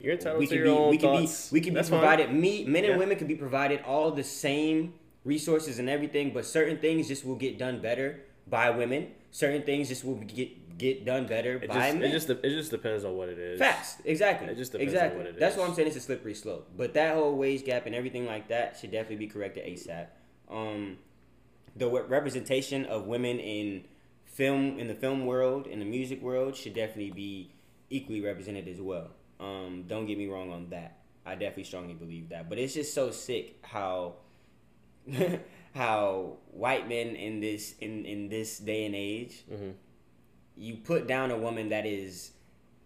[0.00, 1.88] You're entitled we to can your be own we can be we can be That's
[1.88, 2.00] fine.
[2.00, 2.98] provided me men and Yeah.
[2.98, 4.94] women can be provided all the same
[5.24, 9.08] resources and everything but certain things just will get done better by women.
[9.30, 12.02] Certain things just will get get done better It by just, men.
[12.02, 13.58] it just it just depends on what it is.
[13.58, 13.96] facts.
[14.04, 14.48] Exactly.
[14.48, 15.60] It just depends on what it that's is.
[15.60, 16.68] why i'm saying it's a slippery slope.
[16.76, 20.06] But that whole wage gap and everything like that should definitely be corrected asap
[20.50, 20.98] um
[21.76, 23.84] the re- representation of women in
[24.24, 27.52] film in the film world in the music world should definitely be
[27.90, 29.10] equally represented as well.
[29.38, 30.98] Um don't get me wrong on that.
[31.24, 32.48] I definitely strongly believe that.
[32.48, 34.16] But it's just so sick how
[35.74, 39.74] how white men in this in in this day and age Mhm.
[40.56, 42.32] you put down a woman that is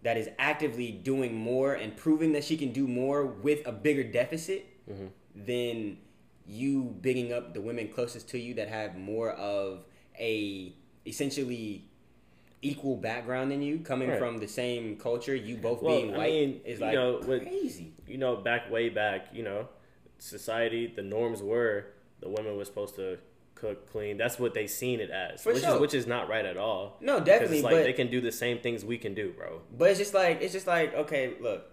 [0.03, 4.03] that is actively doing more and proving that she can do more with a bigger
[4.03, 5.09] deficit Mhm.
[5.35, 5.97] than
[6.45, 9.83] you bigging up the women closest to you that have more of
[10.17, 10.73] a
[11.05, 11.83] essentially
[12.61, 14.17] equal background than you coming Right.
[14.17, 17.19] from the same culture you both Well, being I white mean, is you like know,
[17.19, 19.67] crazy you know, back way back, you know,
[20.19, 21.87] society, the norms were
[22.19, 23.17] the women were supposed to
[23.55, 24.17] cook, clean.
[24.17, 25.75] That's what they seen it as, For which sure.
[25.75, 26.97] is which is not right at all.
[27.01, 29.61] No, definitely it's like but they can do the same things we can do, bro.
[29.77, 31.65] but it's just like it's just like okay look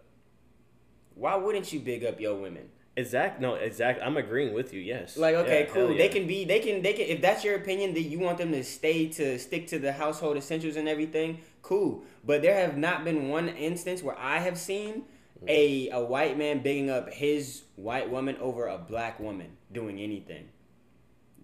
[1.15, 3.41] why wouldn't you big up your women Exact.
[3.41, 4.01] No, exact.
[4.03, 4.81] I'm agreeing with you.
[4.81, 5.17] Yes.
[5.17, 5.89] Like, okay, Yeah, cool.
[5.89, 7.07] hell They can be, they can, they can.
[7.07, 10.37] If that's your opinion that you want them to stay to stick to the household
[10.37, 12.05] essentials and everything, cool.
[12.25, 15.03] But there have not been one instance where I have seen
[15.49, 20.49] a a white man bigging up his white woman over a black woman doing anything.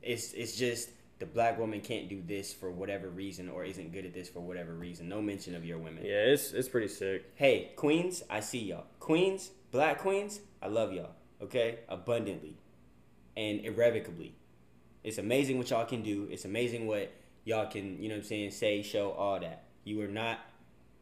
[0.03, 4.07] It's it's just the black woman can't do this for whatever reason or isn't good
[4.07, 5.09] at this for whatever reason.
[5.09, 6.05] No mention of your women.
[6.05, 7.30] Yeah, it's it's pretty sick.
[7.34, 8.86] Hey, queens, I see y'all.
[8.98, 11.11] Queens, black queens, I love y'all.
[11.42, 11.80] Okay?
[11.88, 12.57] Abundantly
[13.36, 14.34] and irrevocably.
[15.05, 16.28] It's amazing what y'all can do.
[16.30, 17.12] It's amazing what
[17.44, 19.64] y'all can, you know what I'm saying, say, show, all that.
[19.84, 20.40] You are not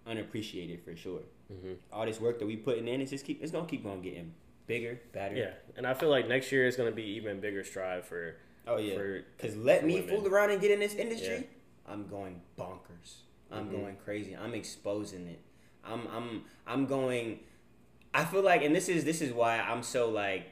[0.06, 1.22] unappreciated for sure.
[1.50, 4.02] Hmm All this work that we putting in, it's just keep it's gonna keep on
[4.02, 4.34] getting
[4.66, 5.34] bigger, better.
[5.36, 8.36] Yeah, and I feel like next year is gonna be even bigger strive for.
[8.66, 8.94] Oh yeah.
[8.94, 10.08] For, Cause let me women.
[10.08, 11.92] fool around and get in this industry, Yeah.
[11.92, 13.20] I'm going bonkers.
[13.50, 13.70] I'm Mhm.
[13.72, 14.36] going crazy.
[14.36, 15.40] I'm exposing it.
[15.84, 17.40] I'm I'm I'm going.
[18.12, 20.46] I feel like, and this is this is why I'm so like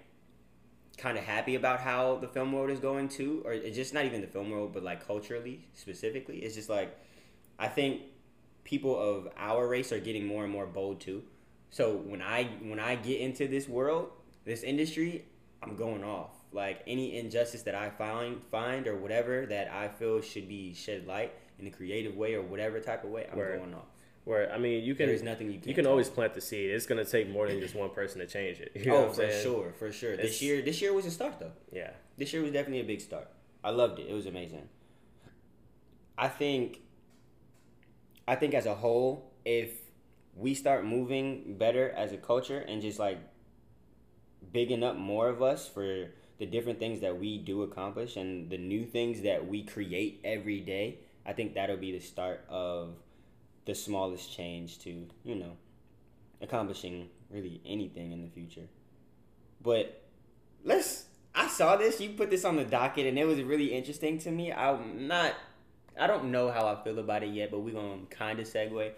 [0.96, 4.06] kind of happy about how the film world is going too, or it's just not
[4.06, 6.38] even the film world, but like culturally specifically.
[6.38, 6.96] It's just like
[7.58, 8.00] I think
[8.66, 11.22] people of our race are getting more and more bold too.
[11.70, 14.10] So when I when I get into this world,
[14.44, 15.24] this industry,
[15.62, 16.30] I'm going off.
[16.52, 21.06] Like any injustice that I find find or whatever that I feel should be shed
[21.06, 23.58] light in a creative way or whatever type of way, I'm Word.
[23.58, 23.86] going off.
[24.24, 25.68] where I mean, you can There is nothing you can.
[25.68, 26.70] you can always plant the seed.
[26.70, 28.72] It's gonna take more than just one person to change it.
[28.74, 29.42] You know oh, for saying?
[29.44, 30.12] sure, for sure.
[30.14, 31.52] It's- This year, this year was a start though.
[31.72, 31.90] Yeah.
[32.16, 33.28] This year was definitely a big start.
[33.62, 34.06] I loved it.
[34.08, 34.68] It was amazing.
[36.18, 36.80] I think
[38.26, 39.70] I think as a whole, if
[40.34, 43.18] we start moving better as a culture and just like
[44.52, 48.58] bigging up more of us for the different things that we do accomplish and the
[48.58, 52.96] new things that we create every day, I think that'll be the start of
[53.64, 55.56] the smallest change to, you know,
[56.40, 58.68] accomplishing really anything in the future.
[59.60, 60.02] But
[60.64, 61.06] let's.
[61.34, 62.00] I saw this.
[62.00, 64.52] You put this on the docket, and it was really interesting to me.
[64.52, 65.34] I'm not.
[65.98, 68.92] I don't know how I feel about it yet, but we're gonna kind of segue.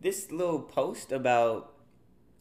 [0.00, 1.72] This little post about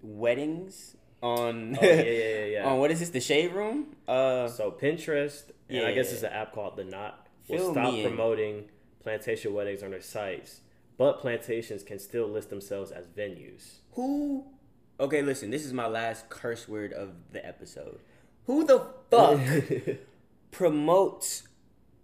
[0.01, 2.65] weddings on Oh, yeah, yeah, yeah, yeah.
[2.65, 3.09] on what is this?
[3.09, 3.95] The shade room.
[4.07, 6.13] Uh, So Pinterest, and I guess Yeah.
[6.13, 8.07] it's an app called The Knot, will Fill stop me in.
[8.07, 8.69] promoting
[9.03, 10.61] plantation weddings on their sites,
[10.97, 13.79] but plantations can still list themselves as venues.
[13.93, 14.45] Who?
[14.99, 15.49] Okay, listen.
[15.49, 17.99] This is my last curse word of the episode.
[18.45, 19.39] Who the fuck
[20.51, 21.43] promotes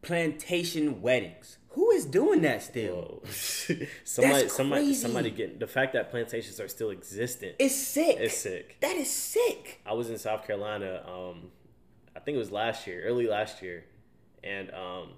[0.01, 1.57] plantation weddings?
[1.75, 3.21] Who is doing that still?
[4.03, 7.55] Somebody, somebody, somebody getting the fact that plantations are still existent.
[7.59, 8.17] It's sick.
[8.19, 8.77] It's sick.
[8.81, 9.81] That is sick.
[9.85, 11.03] I was in South Carolina.
[11.07, 11.51] Um,
[12.15, 13.83] I think it was last year, early last year,
[14.43, 15.09] and um,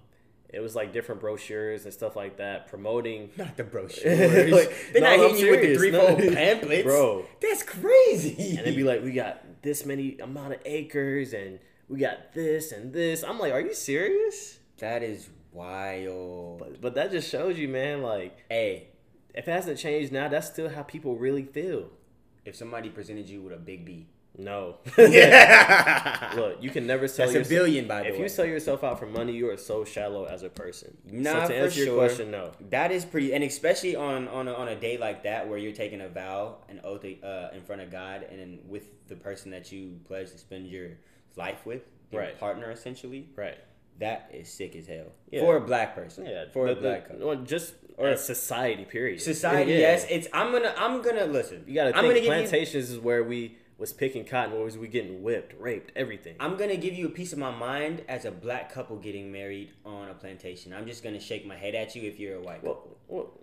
[0.50, 3.30] it was like different brochures and stuff like that promoting.
[3.38, 4.52] Not the brochures.
[4.52, 5.78] Like, They're no, not I'm hitting you with the serious.
[5.80, 6.32] threefold No.
[6.34, 7.26] pamphlets, Bro.
[7.42, 8.58] That's crazy.
[8.58, 12.72] and they'd be like, "We got this many amount of acres, and we got this
[12.72, 16.60] and this." I'm like, "Are you serious?" that is wild.
[16.60, 18.02] But but that just shows you, man.
[18.02, 18.88] Like, hey,
[19.34, 21.90] if it hasn't changed now, that's still how people really feel.
[22.46, 24.78] if somebody presented you with a big B, No.
[24.98, 28.18] yeah, Look, you can never sell that's a billion by the If way.
[28.20, 30.96] If you sell yourself out for money, you are so shallow as a person.
[31.06, 31.98] Nah, so to for answer your sure.
[31.98, 32.52] question, no.
[32.70, 35.74] That is pretty, and especially on on a, on a day like that where you're
[35.84, 39.52] taking a vow, an oath uh, in front of God, and then with the person
[39.52, 40.90] that you pledge to spend your
[41.36, 42.40] life with, your Right.
[42.40, 43.28] partner essentially.
[43.36, 43.58] Right.
[44.00, 45.42] That is sick as hell Yeah.
[45.42, 46.26] for a black person.
[46.26, 46.46] Yeah.
[46.54, 47.28] for the- a black couple.
[47.28, 48.86] well, just Or- society.
[48.86, 49.20] Period.
[49.22, 49.72] society.
[49.72, 49.78] Yeah.
[49.80, 50.28] Yes, it's.
[50.34, 50.74] I'm gonna.
[50.78, 51.64] I'm gonna listen.
[51.68, 52.30] You got to I'm think gonna give you.
[52.30, 56.36] plantations is where we was picking cotton, where was we getting whipped, raped, everything.
[56.40, 59.72] I'm gonna give you a piece of my mind as a black couple getting married
[59.86, 60.74] on a plantation.
[60.74, 62.98] I'm just gonna shake my head at you if you're a white couple.
[63.08, 63.34] well, well,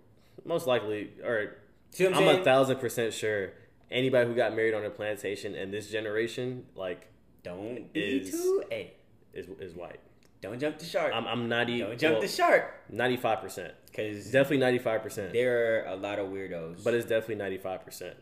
[0.45, 1.55] most likely, or
[1.99, 3.53] I'm, I'm a thousand percent sure
[3.91, 7.07] anybody who got married on a plantation in this generation, like,
[7.43, 8.63] Don't be too.
[8.69, 8.93] Hey,
[9.33, 9.99] is is white.
[10.45, 11.11] Don't jump the shark.
[11.13, 11.79] I'm I'm ninety.
[11.79, 12.71] don't jump the shark.
[12.89, 13.73] Ninety five percent.
[13.87, 15.33] Because Definitely ninety five percent.
[15.33, 16.83] there are a lot of weirdos.
[16.83, 18.15] But it's definitely ninety five percent.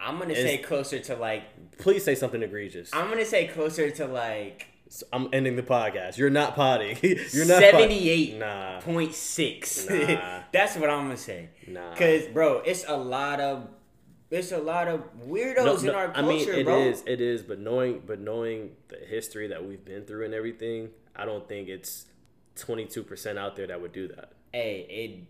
[0.00, 1.42] I'm gonna It's- say closer to like.
[1.78, 2.90] Please say something egregious.
[2.92, 6.18] I'm, I'm gonna say closer to like So I'm ending the podcast.
[6.18, 6.98] You're not potty.
[7.32, 8.80] You're not seventy-eight Nah.
[8.80, 9.86] point six.
[9.90, 10.42] Nah.
[10.52, 11.50] That's what I'm gonna say.
[11.68, 11.94] Nah.
[11.94, 13.68] Cause bro, it's a lot of
[14.32, 16.78] it's a lot of weirdos No, in no, our I culture, mean, it bro.
[16.80, 20.90] is, it is, but knowing, but knowing the history that we've been through and everything,
[21.14, 22.06] I don't think it's
[22.56, 24.32] twenty two percent out there that would do that.
[24.52, 24.86] Hey,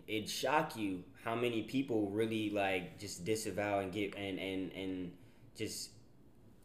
[0.07, 4.71] it it shock you how many people really like just disavow and get and and
[4.73, 5.11] and
[5.57, 5.91] just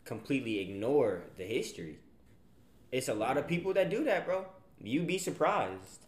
[0.05, 1.99] completely ignore the history.
[2.91, 4.47] It's a lot of people that do that, bro.
[4.83, 6.07] You'd be surprised.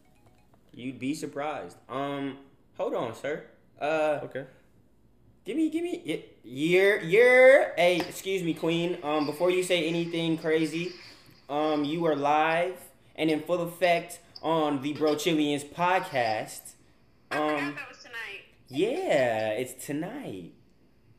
[0.75, 1.77] You'd be surprised.
[1.89, 2.39] Um,
[2.77, 3.45] hold on, sir.
[3.81, 4.45] Uh, Okay.
[5.51, 7.73] Give me, give me, year, year.
[7.77, 8.99] Hey, excuse me, Queen.
[9.03, 10.93] Um, before you say anything crazy,
[11.49, 12.77] um, you are live
[13.17, 16.75] and in full effect on the Bro Chileans podcast.
[17.33, 18.45] I forgot Um, that was tonight.
[18.69, 20.53] yeah, it's tonight,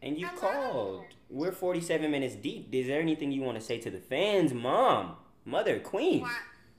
[0.02, 1.04] and you called.
[1.30, 2.74] We're forty-seven minutes deep.
[2.74, 6.26] Is there anything you want to say to the fans, Mom, Mother, Queen?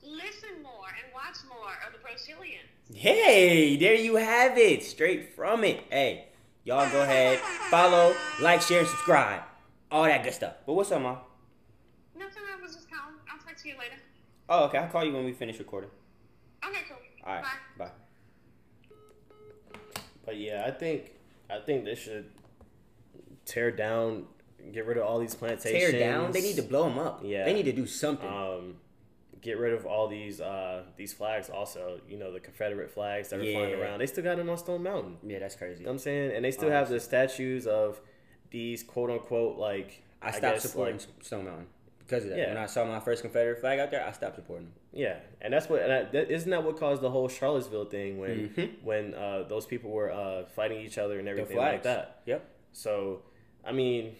[0.01, 2.65] Listen more and watch more of the Brazilians.
[2.91, 5.83] Hey, there you have it, straight from it.
[5.91, 6.29] Hey,
[6.63, 7.39] y'all go ahead,
[7.69, 9.41] follow, like, share, and subscribe,
[9.91, 10.55] all that good stuff.
[10.65, 11.17] But what's up, Mom?
[12.17, 13.15] Nothing, I was just calling.
[13.31, 13.95] I'll talk to you later.
[14.49, 14.77] Oh, okay.
[14.77, 15.89] I'll call you when we finish recording.
[16.65, 16.97] Okay, cool.
[17.25, 17.43] All right.
[17.77, 17.85] Bye.
[17.85, 17.91] Bye.
[20.25, 21.11] But yeah, I think
[21.49, 22.29] I think they should
[23.45, 24.25] tear down,
[24.71, 25.91] get rid of all these plantations.
[25.91, 26.31] Tear down.
[26.31, 27.21] They need to blow them up.
[27.23, 27.45] Yeah.
[27.45, 28.27] They need to do something.
[28.27, 28.75] um,
[29.43, 31.49] get rid of all these uh, these flags.
[31.49, 33.99] Also, you know the Confederate flags that are flying around.
[33.99, 35.17] They still got them on Stone Mountain.
[35.27, 35.79] yeah, that's crazy.
[35.79, 38.01] You know what I'm saying, and they still have the statues of
[38.49, 41.67] these quote unquote like I stopped guess, supporting like- Stone Mountain
[41.99, 42.37] because of that.
[42.39, 42.47] Yeah.
[42.49, 44.73] When I saw my first Confederate flag out there, I stopped supporting them.
[44.93, 48.19] Yeah, and that's what and I, that, isn't that what caused the whole Charlottesville thing
[48.19, 48.83] when Mhm.
[48.83, 52.21] when uh, those people were uh, fighting each other and everything like that.
[52.25, 52.45] Yep.
[52.71, 53.21] So,
[53.65, 54.15] I mean,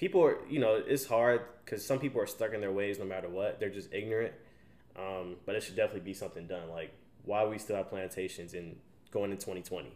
[0.00, 3.04] people are you know it's hard because some people are stuck in their ways no
[3.04, 3.60] matter what.
[3.60, 4.32] They're just ignorant.
[4.96, 6.68] Um, but it should definitely be something done.
[6.70, 6.90] Like
[7.24, 8.76] why we still have plantations and
[9.12, 9.88] going in 2020,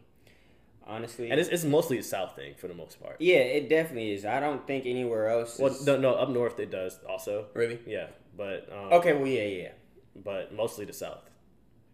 [0.87, 1.31] Honestly.
[1.31, 3.17] and it's, it's mostly a South thing for the most part.
[3.19, 4.25] yeah, it definitely is.
[4.25, 5.59] I don't think anywhere else.
[5.59, 7.47] Well, no, no, up north it does also.
[7.55, 7.79] Really?
[7.87, 9.15] Yeah, but um, Okay.
[9.15, 9.73] Well, yeah, yeah.
[10.15, 11.29] but mostly the South.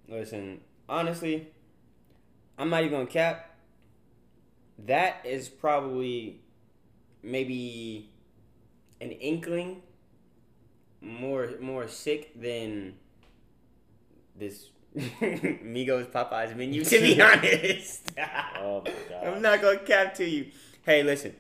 [0.08, 1.46] Listen, honestly,
[2.58, 3.56] I'm not even gonna cap.
[4.86, 6.40] That is probably
[7.22, 8.10] maybe
[9.00, 9.82] an inkling
[11.00, 12.94] more more sick than
[14.36, 16.84] this Migos Popeyes menu.
[16.84, 18.10] To be honest,
[18.58, 19.26] Oh my god.
[19.26, 20.46] I'm not gonna cap to you.
[20.84, 21.34] Hey, listen.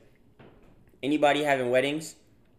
[1.02, 2.14] Anybody having weddings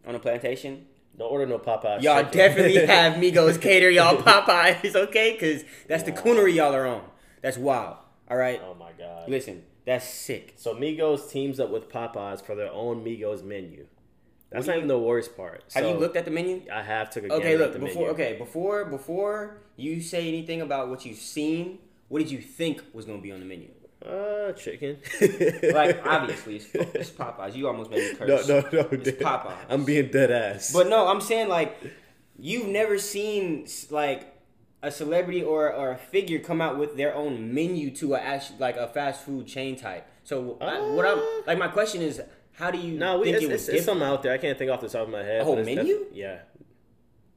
[0.05, 0.87] on a plantation?
[1.17, 2.01] Don't order no Popeyes.
[2.01, 2.37] Y'all chicken.
[2.37, 5.33] definitely have Migos cater y'all Popeyes, okay?
[5.33, 7.03] Because that's the coonery y'all are on.
[7.41, 7.97] That's wild.
[8.29, 8.61] All right?
[8.63, 9.29] oh my god.
[9.29, 10.53] Listen, that's sick.
[10.57, 13.87] So Migos teams up with Popeyes for their own Migos menu.
[14.51, 15.63] That's not even the worst part.
[15.73, 16.63] Have you looked at the menu?
[16.71, 18.13] I have took a Okay, look, at the before menu.
[18.13, 21.79] okay, before before you say anything about what you've seen,
[22.09, 23.69] what did you think was gonna be on the menu?
[24.05, 24.97] Uh, chicken.
[25.73, 27.55] Like obviously it's, it's Popeyes.
[27.55, 28.47] You almost made me curse.
[28.47, 28.79] No, no, no.
[28.91, 29.11] It's.
[29.11, 29.55] Popeyes.
[29.69, 30.73] I'm being dead ass.
[30.73, 31.77] But no, I'm saying like
[32.37, 34.30] you've never seen like
[34.83, 38.77] a celebrity or, or a figure come out with their own menu to a like
[38.77, 40.07] a fast food chain type.
[40.23, 41.23] So I- what I'm uh.
[41.47, 42.21] like my question is
[42.53, 44.33] how do you no, we, think it's, it was it's, it's something out there.
[44.33, 45.41] I can't think off the top of my head.
[45.41, 46.05] A whole menu?
[46.13, 46.39] yeah,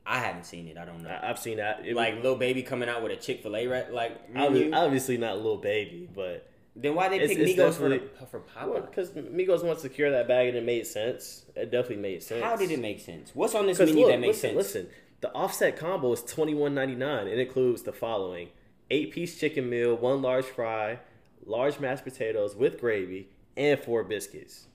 [0.07, 0.77] I haven't seen it.
[0.77, 1.11] I don't know.
[1.11, 1.87] I, I've seen that.
[1.87, 4.73] It, like Lil Baby coming out with a Chick Fil A re- like menu.
[4.73, 8.41] obviously not Lil Baby, but then why they it's- pick it's Migos for the, for
[8.81, 11.45] because Migos wants to secure that bag and it made sense.
[11.55, 12.43] It definitely made sense.
[12.43, 13.31] How did it make sense?
[13.35, 14.75] What's on this menu look, that makes listen, sense?
[14.75, 14.89] listen.
[15.25, 17.29] The offset combo is twenty one ninety nine.
[17.29, 18.51] It includes the following:
[18.91, 20.99] eight piece chicken meal, one large fry,
[21.47, 24.67] large mashed potatoes with gravy, and four biscuits.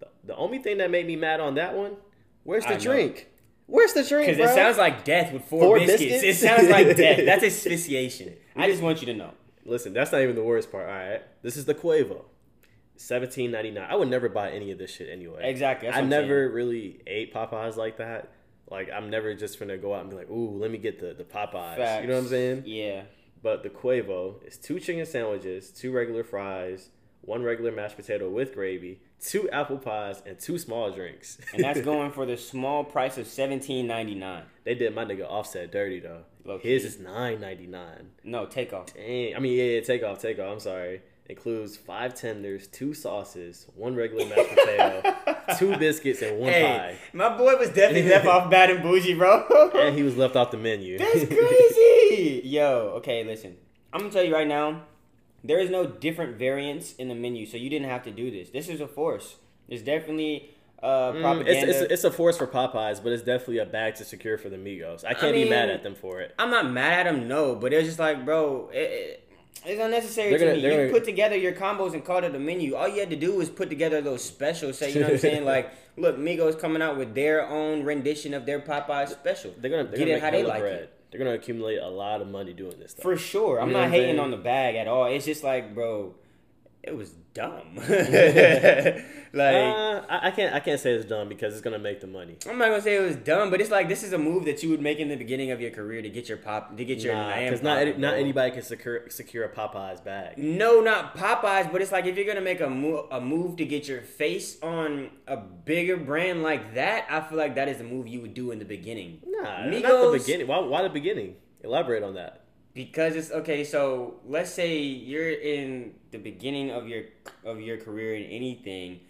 [0.00, 1.92] The, the only thing that made me mad on that one,
[2.42, 2.92] where's I the know.
[2.92, 3.28] drink?
[3.66, 4.36] Where's the drink?
[4.36, 6.02] Because it sounds like death with four, Four biscuits.
[6.20, 6.42] biscuits?
[6.42, 7.24] It sounds like death.
[7.24, 8.34] That's asphyxiation.
[8.56, 9.30] I just want you to know.
[9.64, 10.88] Listen, that's not even the worst part.
[10.88, 12.24] All right, this is the Quavo,
[12.96, 13.86] seventeen ninety nine.
[13.88, 15.48] I would never buy any of this shit anyway.
[15.48, 18.32] Exactly, I never really ate Popeyes like that.
[18.72, 21.12] Like I'm never just gonna go out and be like, ooh, let me get the
[21.14, 22.00] the Popeyes.
[22.00, 22.62] You know what I'm saying?
[22.66, 23.02] Yeah.
[23.42, 26.88] But the Quavo is two chicken sandwiches, two regular fries,
[27.20, 31.38] one regular mashed potato with gravy, two apple pies, and two small drinks.
[31.52, 34.44] And that's going for the small price of seventeen ninety nine.
[34.64, 36.22] they did my nigga offset dirty though.
[36.44, 36.88] Low His key.
[36.88, 38.10] is nine ninety nine.
[38.24, 38.94] No, Takeoff.
[38.94, 39.36] Dang.
[39.36, 40.50] I mean, yeah, yeah, Takeoff, take off.
[40.52, 41.02] I'm sorry.
[41.32, 45.02] Includes five tenders, two sauces, one regular mashed potato,
[45.58, 49.70] two biscuits, and one Hey, my boy was definitely left off bad and bougie, bro.
[49.74, 50.98] And he was left off the menu.
[50.98, 52.42] That's crazy.
[52.44, 53.56] Yo, okay, listen.
[53.94, 54.82] I'm gonna tell you right now,
[55.42, 58.50] there is no different variants in the menu, so you didn't have to do this.
[58.50, 59.36] This is a force.
[59.68, 60.50] It's definitely
[60.82, 61.50] uh, Mm, propaganda.
[61.70, 64.50] it's, it's, it's a force for Popeyes, but it's definitely a bag to secure for
[64.50, 65.02] the Migos.
[65.02, 66.34] I can't be mad at them for it.
[66.38, 69.31] I'm not mad at them, no, but it's just like, bro, it, it,
[69.64, 70.62] it's unnecessary They're to gonna- me.
[70.64, 72.74] You gonna- put together your combos and called it a menu.
[72.74, 74.78] All you had to do was put together those specials.
[74.78, 75.44] Say, you know what I'm saying?
[75.44, 79.52] Like, look, Migos coming out with their own rendition of their Popeye special.
[79.58, 80.80] They're gonna, they're Get gonna it how they like bread.
[80.82, 80.92] it.
[81.10, 83.02] They're gonna accumulate a lot of money doing this stuff.
[83.02, 83.60] For sure.
[83.60, 84.18] I'm You know not hating saying?
[84.20, 85.04] on the bag at all.
[85.06, 86.14] It's just like, bro,
[86.82, 87.76] it was dumb.
[87.76, 92.06] like, Uh, I, I can't I can't say it's dumb because it's gonna make the
[92.06, 92.36] money.
[92.48, 94.62] I'm not gonna say it was dumb, but it's like this is a move that
[94.62, 96.98] you would make in the beginning of your career to get your pop, to get
[96.98, 100.38] your name because not any- not anybody can secure secure a Popeyes bag.
[100.38, 103.64] No, not Popeyes, but it's like if you're gonna make a move, a move to
[103.64, 107.84] get your face on a bigger brand like that, I feel like that is a
[107.84, 109.20] move you would do in the beginning.
[109.26, 110.46] Nah, not the beginning.
[110.46, 111.36] Why, why the beginning?
[111.64, 112.40] Elaborate on that.
[112.74, 113.64] Because it's okay.
[113.64, 117.04] So let's say you're in the beginning of your
[117.44, 119.00] of your career in anything.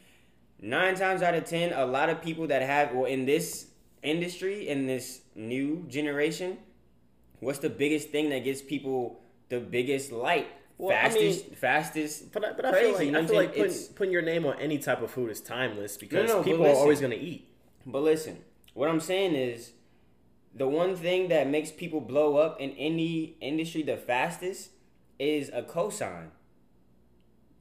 [0.61, 3.67] Nine times out of ten, a lot of people that have well in this
[4.03, 6.59] industry in this new generation,
[7.41, 10.49] what's the biggest thing that gets people the biggest light?
[10.79, 12.33] Well, I fastest, fastest.
[12.33, 14.23] But I, but I Crazy, feel like, you know I feel like putting, putting your
[14.23, 17.15] name on any type of food is timeless because no, but people are always gonna
[17.15, 17.49] eat.
[17.87, 18.39] But listen,
[18.75, 19.73] what I'm saying is
[20.55, 24.71] the one thing that makes people blow up in any industry the fastest
[25.19, 26.29] is a cosign.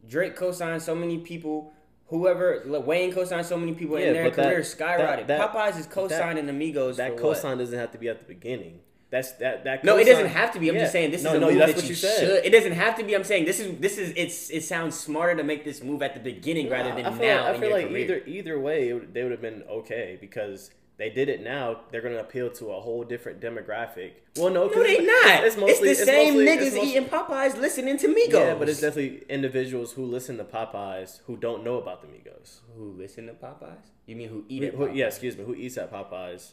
[0.08, 1.74] Drake cosigned so many people.
[2.08, 5.28] Whoever Wayne cosigned so many people Yeah, in their but that- career skyrocketed.
[5.28, 6.98] that- that- Popeyes is cosigning Amigos.
[6.98, 7.38] That for what?
[7.38, 8.82] cosign doesn't have to be at the beginning.
[9.12, 9.84] That's that that.
[9.84, 10.70] No, it doesn't have to be.
[10.70, 10.82] I'm Yeah.
[10.84, 12.20] just saying this no, is a no, move that's that what you, you said.
[12.20, 12.46] should.
[12.46, 13.14] It doesn't have to be.
[13.14, 16.14] I'm saying this is this is it's it sounds smarter to make this move at
[16.14, 17.98] the beginning rather than I feel now Like, I feel like career.
[17.98, 20.72] either either way, it would, they would have been okay because
[21.02, 21.82] they did it now.
[21.92, 24.12] They're gonna appeal to a whole different demographic.
[24.38, 25.44] Well, no, no, they not.
[25.44, 28.34] It's, mostly the same mostly- niggas mostly- eating Popeyes listening to Migos.
[28.34, 32.60] Yeah, but it's definitely individuals who listen to Popeyes who don't know about the Migos.
[32.78, 33.90] Who listen to Popeyes?
[34.06, 35.44] You mean who eat Who, at who- yeah, excuse me.
[35.44, 36.52] Who eats at Popeyes?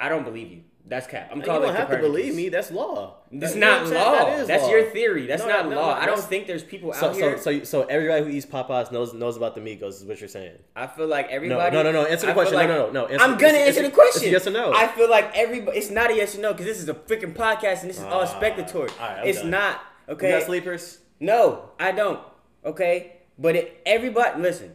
[0.00, 0.62] I don't believe you.
[0.88, 1.28] That's cap.
[1.30, 2.48] I'm You don't have to believe me.
[2.48, 3.16] That's law.
[3.30, 4.04] It's That- not what I'm saying?
[4.04, 4.12] law.
[4.24, 4.70] That is That's law.
[4.70, 5.26] your theory.
[5.26, 5.94] That's No, not no, law.
[5.94, 7.38] no, I don't think there's people So, out so, here.
[7.38, 9.88] so, so everybody who eats Popeyes knows knows about the Migos.
[10.00, 10.56] Is what you're saying?
[10.74, 11.76] I feel like everybody.
[11.76, 12.04] no, no, no.
[12.06, 12.56] Answer the I question.
[12.56, 13.06] like- no, no, no, no.
[13.06, 14.32] Answer, I'm gonna it's- answer it's- the question.
[14.32, 14.72] Yes or no.
[14.72, 15.76] I feel like everybody.
[15.76, 18.04] It's not a yes or no because this is a freaking podcast and this is
[18.04, 18.88] all Ah, spectatory.
[18.98, 19.50] all right, it's done.
[19.50, 20.30] not You okay.
[20.30, 20.98] got sleepers?
[21.20, 22.20] No, I don't.
[22.64, 24.74] Okay, but it, everybody listen.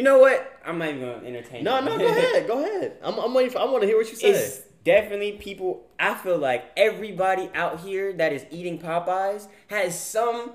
[0.00, 0.58] You know what?
[0.64, 1.62] I'm not even gonna entertain.
[1.62, 1.84] No, you.
[1.84, 1.98] no.
[1.98, 2.46] Go ahead.
[2.46, 2.96] Go ahead.
[3.02, 3.52] I'm, I'm waiting.
[3.52, 4.30] For, I want to hear what you say.
[4.30, 5.84] It's definitely people.
[5.98, 10.52] I feel like everybody out here that is eating Popeyes has some,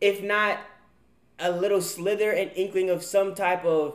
[0.00, 0.58] if not
[1.38, 3.94] a little slither and inkling of some type of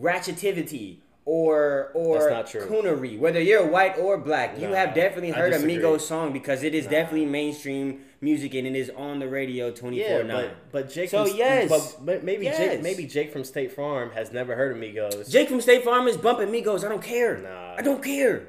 [0.00, 5.60] ratchetivity or or coonery, whether you're white or black, you have definitely heard a.
[5.60, 10.00] Migos song because it is definitely mainstream music and it is on the radio twenty
[10.02, 10.50] four yeah, nine.
[10.72, 11.08] but but Jake.
[11.08, 11.94] So, from, yes.
[12.04, 12.58] but, maybe Yes.
[12.58, 15.30] Jake maybe Jake from State Farm has never heard of Migos.
[15.30, 16.84] Jake from State Farm is bumping Migos.
[16.84, 17.38] I don't care.
[17.38, 17.76] Nah.
[17.78, 18.48] I don't care,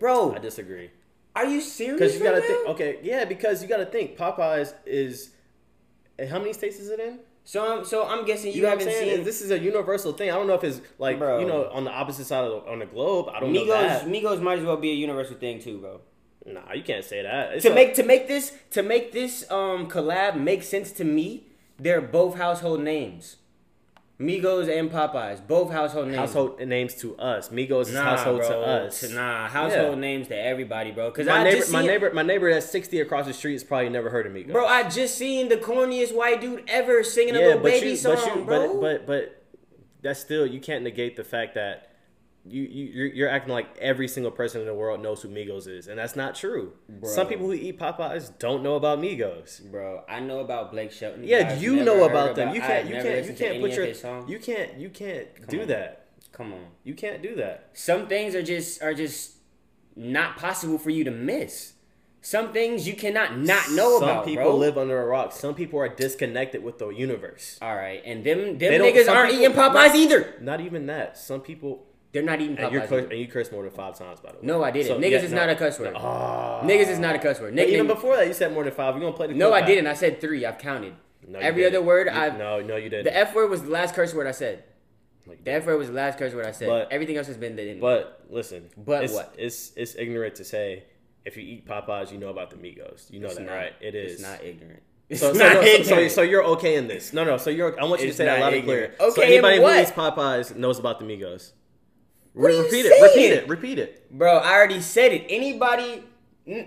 [0.00, 0.34] bro.
[0.34, 0.90] I disagree.
[1.36, 2.00] Are you serious?
[2.00, 2.68] Because you gotta right think.
[2.70, 4.16] Okay, yeah, because you gotta think.
[4.16, 5.30] Popeyes is.
[6.28, 7.20] How many states is it in?
[7.50, 10.30] So I'm so I'm guessing you, You know haven't seen This is a universal thing.
[10.30, 11.40] I don't know if it's like Bro.
[11.40, 13.26] you know on the opposite side of the, on the globe.
[13.28, 13.66] I don't know Migos.
[13.66, 14.06] that.
[14.06, 16.00] Migos might as well be a universal thing too, bro.
[16.46, 17.54] Nah, you can't say that.
[17.54, 21.04] It's to a- make to make this to make this um collab make sense to
[21.04, 23.38] me, they're both household names.
[24.20, 26.16] Migos and Popeyes, both household names.
[26.18, 27.48] household names to us.
[27.48, 29.10] Migos is nah, household bro, to us.
[29.10, 30.00] nah, household Yeah.
[30.00, 31.10] names to everybody, bro.
[31.10, 33.88] Because My I neighbor, my neighbor, my neighbor that's sixty across the street has probably
[33.88, 34.52] never heard of Migos.
[34.52, 34.66] bro.
[34.66, 38.36] I just seen the corniest white dude ever singing a Lil Baby you, song, but
[38.36, 38.80] you, bro.
[38.80, 39.42] but but but
[40.02, 41.89] that's still you can't negate the fact that
[42.46, 45.66] you you you're, you're acting like every single person in the world knows who Migos
[45.68, 46.72] is, and that's not true.
[47.04, 49.62] Some people who eat Popeyes don't know about Migos.
[49.70, 51.24] bro, I know about Blake Shelton.
[51.24, 52.54] Yeah, I've you know about them.
[52.54, 53.86] You can't you can't you can't put your
[54.28, 55.68] you can't you can't do on.
[55.68, 56.06] that.
[56.32, 56.66] Come on.
[56.84, 57.70] You can't do that.
[57.74, 59.32] some things are just are just
[59.96, 61.74] not possible for you to miss.
[62.22, 64.56] Some things you cannot not know Some about, people bro.
[64.56, 65.32] live under a rock.
[65.32, 67.58] Some people are disconnected with the universe.
[67.62, 70.34] All right, and them them niggas aren't people- eating Popeyes either.
[70.40, 71.16] Not even that.
[71.18, 72.88] Some people They're not eating and you Popeyes.
[72.88, 73.10] curse, either.
[73.12, 74.42] and you curse more than five times by the way.
[74.46, 74.88] No, I didn't.
[74.88, 75.36] So, niggas yeah, is no.
[75.38, 75.94] not a cuss word.
[75.94, 77.54] Niggas is not a cuss word.
[77.54, 78.94] Nick, even before that, you said more than five.
[78.94, 79.34] We're gonna play the.
[79.34, 79.86] no, I didn't.
[79.86, 80.44] I said three.
[80.44, 80.94] I've counted.
[81.28, 81.76] No, Every didn't.
[81.76, 83.04] other word You- I've- No, no, you didn't.
[83.04, 84.64] The F word was the last curse word I said.
[85.26, 85.52] You The.
[85.52, 86.66] F word was the last curse word I said.
[86.68, 87.74] But- Everything else has been the.
[87.74, 88.68] But listen.
[88.76, 89.32] But it's, what?
[89.38, 90.84] It's it's ignorant to say
[91.24, 93.08] if you eat Popeyes, you know about the Migos.
[93.10, 93.52] You know It's that, not.
[93.52, 93.72] right?
[93.80, 94.14] It is.
[94.14, 94.82] It's not ignorant.
[95.12, 97.12] So, so, no, so, so, so you're okay in this?
[97.12, 97.36] No, no.
[97.36, 97.78] So you're.
[97.80, 98.84] I want you It's to say that loud and clear.
[98.98, 99.14] ignorant.
[99.14, 101.52] so anybody who eats Popeyes knows about the Migos.
[102.32, 103.02] What are you repeat it.
[103.02, 103.48] Repeat it.
[103.48, 104.10] Repeat it.
[104.10, 105.26] Bro, I already said it.
[105.28, 106.04] Anybody,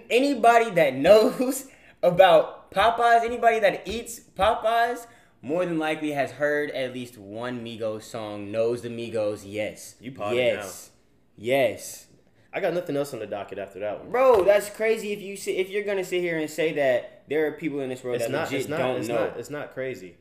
[0.10, 1.68] anybody that knows
[2.02, 5.08] about Popeyes, anybody that eats Popeyes,
[5.42, 9.44] more than likely has heard at least one Migos song, knows the Migos.
[9.46, 10.90] Yes, You potted yes,
[11.38, 12.08] yes,
[12.54, 14.12] I got nothing else on the docket after that one.
[14.12, 14.44] bro.
[14.44, 15.12] That's crazy.
[15.12, 17.90] If you sit, if you're gonna sit here and say that there are people in
[17.90, 18.44] this world It's that not.
[18.46, 18.78] legit It's not.
[18.78, 19.38] don't It's know, not.
[19.38, 20.18] It's not crazy.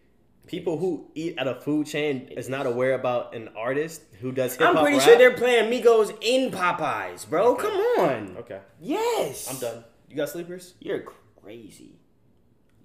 [0.47, 4.53] People who eat at a food chain is not aware about an artist who does
[4.57, 4.77] hip hop.
[4.77, 5.07] I'm pretty rap.
[5.07, 7.53] sure they're playing Migos in Popeyes, bro.
[7.53, 7.63] Okay.
[7.63, 7.81] Come
[8.11, 8.37] on.
[8.39, 9.85] Okay, Yes, I'm done.
[10.09, 10.75] You got sleepers?
[10.81, 11.05] You're
[11.43, 11.93] crazy.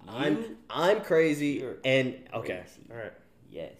[0.06, 2.60] I'm You- I'm crazy You're and okay.
[2.64, 2.86] crazy.
[2.90, 3.12] All right.
[3.50, 3.72] Yes.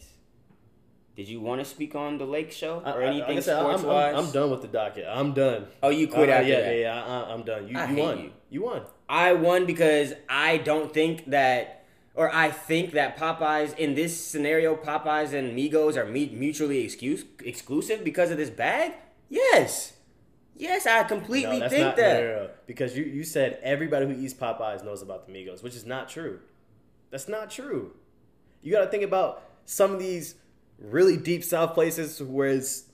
[1.17, 3.41] Did you want to speak on the Lake Show I- or I- anything like I
[3.41, 4.15] said, I'm, sports I'm, wise?
[4.27, 5.07] I'm done with the docket.
[5.09, 5.67] I'm done.
[5.83, 6.75] Oh, you quit Uh, after yeah, that.
[6.75, 7.05] yeah, yeah.
[7.05, 7.69] I, I'm done.
[7.69, 8.19] You, I you hate won.
[8.19, 8.31] you.
[8.51, 8.83] You won.
[9.09, 11.78] I won because I don't think that,
[12.19, 18.03] or I think that Popeyes in this scenario, Popeyes and Migos are mutually excuse- exclusive
[18.03, 18.95] because of this bag.
[19.29, 19.93] Yes,
[20.57, 22.21] yes, I completely No, think not that.
[22.21, 22.51] no, no.
[22.67, 26.09] because you you said everybody who eats Popeyes knows about the Migos, which is not
[26.09, 26.41] true.
[27.11, 27.93] That's not true.
[28.63, 30.35] You got to think about some of these
[30.81, 32.85] really deep South places where it's,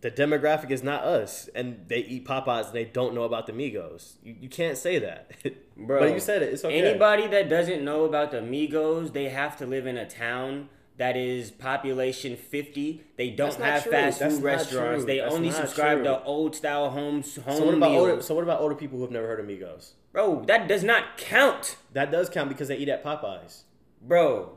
[0.00, 3.52] the demographic is not us, and they eat Popeyes and they don't know about the
[3.52, 4.14] Migos.
[4.22, 5.30] You, you can't say that,
[5.76, 6.52] Bro, But you said it.
[6.52, 6.80] It's okay.
[6.82, 11.16] Anybody that doesn't know about the Migos, they have to live in a town that
[11.16, 13.02] is population 50.
[13.16, 13.92] They don't have true.
[13.92, 15.04] fast That's food restaurants.
[15.04, 15.06] true.
[15.14, 16.04] They That's only subscribe true.
[16.04, 18.08] to old style homes home So what about meals.
[18.10, 18.22] older?
[18.22, 19.92] So what about older people who have never heard of Migos?
[20.12, 21.76] Bro, that does not count.
[21.94, 23.62] That does count because they eat at Popeyes.
[24.02, 24.52] Bro,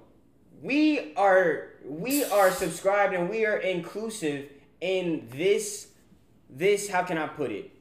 [0.61, 4.49] we are we are subscribed and we are inclusive
[4.83, 5.87] in this
[6.49, 7.71] this how can I put it?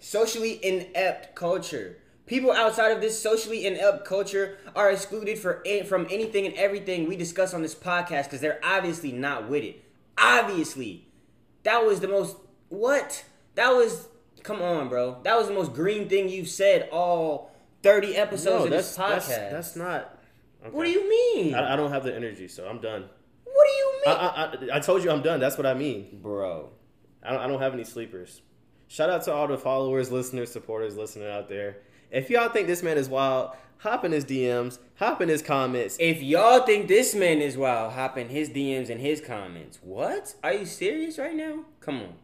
[0.00, 1.98] Socially inept culture.
[2.26, 7.16] People outside of this socially inept culture are excluded for from anything and everything we
[7.16, 9.84] discuss on this podcast because they're obviously not with it.
[10.16, 11.06] Obviously,
[11.62, 12.36] that was the most
[12.70, 13.24] what?
[13.54, 14.08] That was
[14.42, 15.18] come on, bro.
[15.24, 17.50] That was the most green thing you've said all
[17.82, 19.28] thirty episodes of that's, this podcast.
[19.28, 20.18] that's that's not.
[20.64, 20.74] okay.
[20.74, 21.54] What do you mean?
[21.54, 23.04] I, I don't have the energy, so I'm done.
[23.44, 24.10] what do you I,
[24.72, 25.40] I, I, told you I'm done.
[25.40, 26.18] That's what I mean.
[26.22, 26.70] bro?
[27.22, 28.42] I don't, I don't have any sleepers.
[28.88, 31.78] Shout out to all the followers, listeners, supporters listening out there.
[32.10, 35.96] If y'all think this man is wild, hop in his DMs, hop in his comments.
[35.98, 39.78] If y'all think this man is wild, hop in his DMs and his comments.
[39.82, 40.34] What?
[40.44, 41.64] Are you serious right now?
[41.80, 42.14] Come on.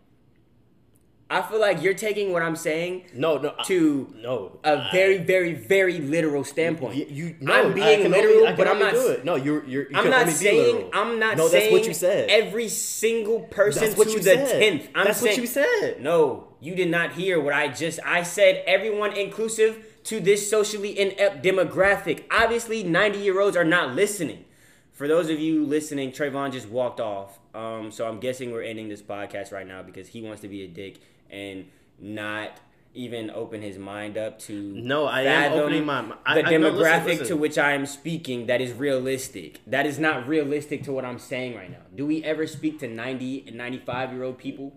[1.33, 4.59] I feel like you're taking what I'm saying No, no, I- to no.
[4.65, 6.97] a very, very, very literal standpoint.
[6.97, 9.25] You, you no, I'm being literal, only, but I'm not.
[9.25, 9.85] No, you're you're.
[9.91, 10.91] You I'm not saying.
[10.93, 11.71] I'm not No, saying.
[11.71, 12.29] that's what you said.
[12.31, 14.61] Every single person That's what to you the said.
[14.61, 14.89] tenth.
[14.93, 16.03] That's what you said.
[16.03, 18.01] No, you did not hear what I just.
[18.05, 22.25] I said everyone inclusive to this socially inept demographic.
[22.31, 24.45] Obviously, 90 year olds are not listening.
[24.93, 27.39] for those of you listening, Trayvon just walked off.
[27.55, 30.63] Um, so I'm guessing we're ending this podcast right now because he wants to be
[30.65, 31.01] a dick
[31.31, 31.67] and
[31.99, 32.59] not
[32.93, 36.71] even open his mind up to No, I am opening my- I- the I- no,
[36.71, 37.27] listen, demographic listen.
[37.29, 39.61] to which I am speaking that is realistic.
[39.67, 41.83] That is not realistic to what I'm saying right now.
[41.95, 44.73] Do we ever speak to 90 and 95 year old people?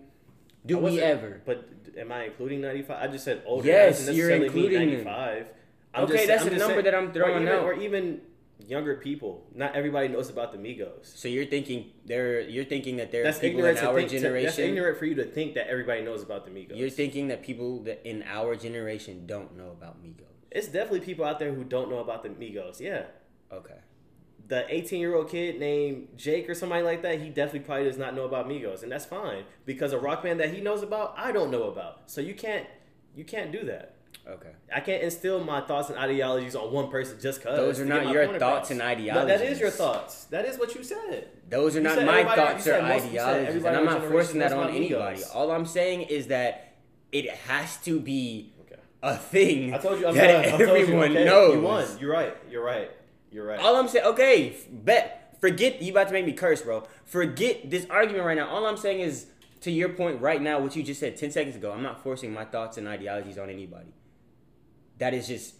[0.64, 1.40] Do we ever?
[1.44, 3.02] But am I including 95?
[3.02, 3.66] I just said older.
[3.66, 5.04] Yes, you're including them.
[5.04, 5.46] 95.
[5.96, 7.64] Okay, that's I'm a number saying- that I'm throwing or even, out.
[7.64, 8.20] Or even
[8.66, 9.46] younger people.
[9.54, 11.16] Not everybody knows about the Migos.
[11.16, 12.40] So you're thinking there?
[12.40, 14.10] You're thinking that there That's people in our think.
[14.10, 16.76] to- that's ignorant for you to think that everybody knows about the Migos.
[16.76, 20.24] You're thinking that people that in our generation don't know about Migos.
[20.50, 22.80] it's definitely people out there who don't know about the Migos.
[22.80, 23.04] Yeah.
[23.52, 23.78] Okay.
[24.46, 27.96] the 18 year old kid named Jake or somebody like that, he definitely probably does
[27.96, 31.14] not know about Migos, and that's fine because a rock band that he knows about,
[31.16, 32.02] I don't know about.
[32.10, 32.66] So you can't
[33.16, 33.94] you can't do that.
[34.26, 34.52] Okay.
[34.74, 37.56] I can't instill my thoughts and ideologies on one person just cause.
[37.58, 38.70] Those are not your thoughts across.
[38.70, 39.28] and ideologies.
[39.28, 40.24] No, that is your thoughts.
[40.24, 41.28] That is what you said.
[41.48, 44.04] Those are You not my thoughts or said most- you said ideologies, and I'm not
[44.04, 45.18] forcing that on anybody.
[45.20, 45.34] Migos.
[45.34, 46.74] All I'm saying is that
[47.12, 48.80] it has to be Okay.
[49.02, 50.06] a thing I told you.
[50.06, 50.44] I'm that done.
[50.46, 51.54] I told you, everyone okay, knows.
[51.54, 51.86] You won.
[52.00, 52.36] You're right.
[52.50, 52.90] You're right.
[53.30, 53.60] You're right.
[53.60, 55.20] All I'm saying, okay, bet.
[55.40, 56.84] Forget you about to make me curse, bro.
[57.04, 58.48] Forget this argument right now.
[58.48, 59.26] All I'm saying is,
[59.60, 61.70] to your point right now, what you just said ten seconds ago.
[61.72, 63.92] I'm not forcing my thoughts and ideologies on anybody.
[64.98, 65.54] That is just,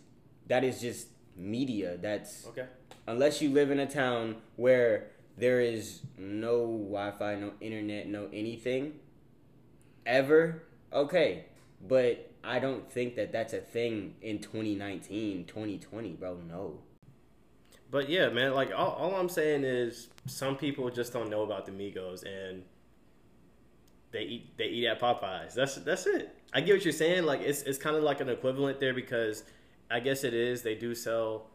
[0.47, 1.97] that is just media.
[1.97, 2.67] That's okay.
[3.07, 8.95] unless you live in a town where there is no Wi-Fi, no internet, no anything,
[10.07, 10.63] ever.
[10.93, 11.47] Okay,
[11.87, 16.39] but I don't think that that's a thing in 2019, 2020, bro.
[16.49, 16.79] No.
[17.91, 21.67] But yeah, man, like all, all I'm saying is some people just don't know about
[21.67, 22.63] the Migos and
[24.15, 25.55] they eat they eat at Popeyes.
[25.55, 26.35] That's that's it.
[26.55, 27.25] I get what you're saying.
[27.25, 29.43] Like it's it's kind of like an equivalent there because
[29.91, 30.63] I guess it is.
[30.63, 31.51] They do sell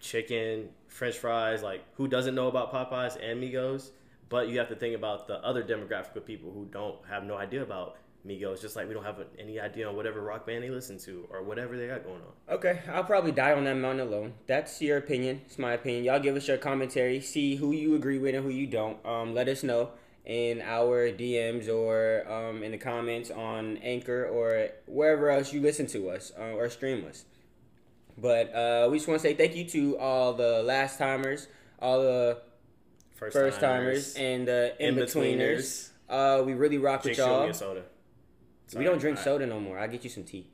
[0.00, 1.62] chicken, French fries.
[1.62, 3.90] Like who doesn't know about Popeyes and Migos?
[4.30, 7.36] But you have to think about the other demographic of people who don't have no
[7.36, 7.96] idea about
[8.26, 8.62] Migos.
[8.62, 11.42] Just like we don't have any idea on whatever rock band they listen to or
[11.42, 12.56] whatever they got going on.
[12.56, 14.32] Okay, I'll probably die on that mountain alone.
[14.46, 15.42] That's your opinion.
[15.44, 16.04] It's my opinion.
[16.04, 17.20] Y'all give us your commentary.
[17.20, 19.04] See who you agree with and who you don't.
[19.04, 19.90] Um, let us know
[20.28, 25.86] in our DMs or um, in the comments on Anchor or wherever else you listen
[25.88, 27.24] to us uh, or stream us.
[28.18, 31.48] But uh, we just want to say thank you to all the last timers,
[31.80, 32.38] all the
[33.14, 35.90] first timers, and the in betweeners.
[36.08, 37.48] Uh, we really rock with Jake, me y'all.
[37.48, 37.82] a soda.
[38.76, 39.24] We don't drink Alright.
[39.24, 39.78] soda no more.
[39.78, 40.46] I'll get you some tea.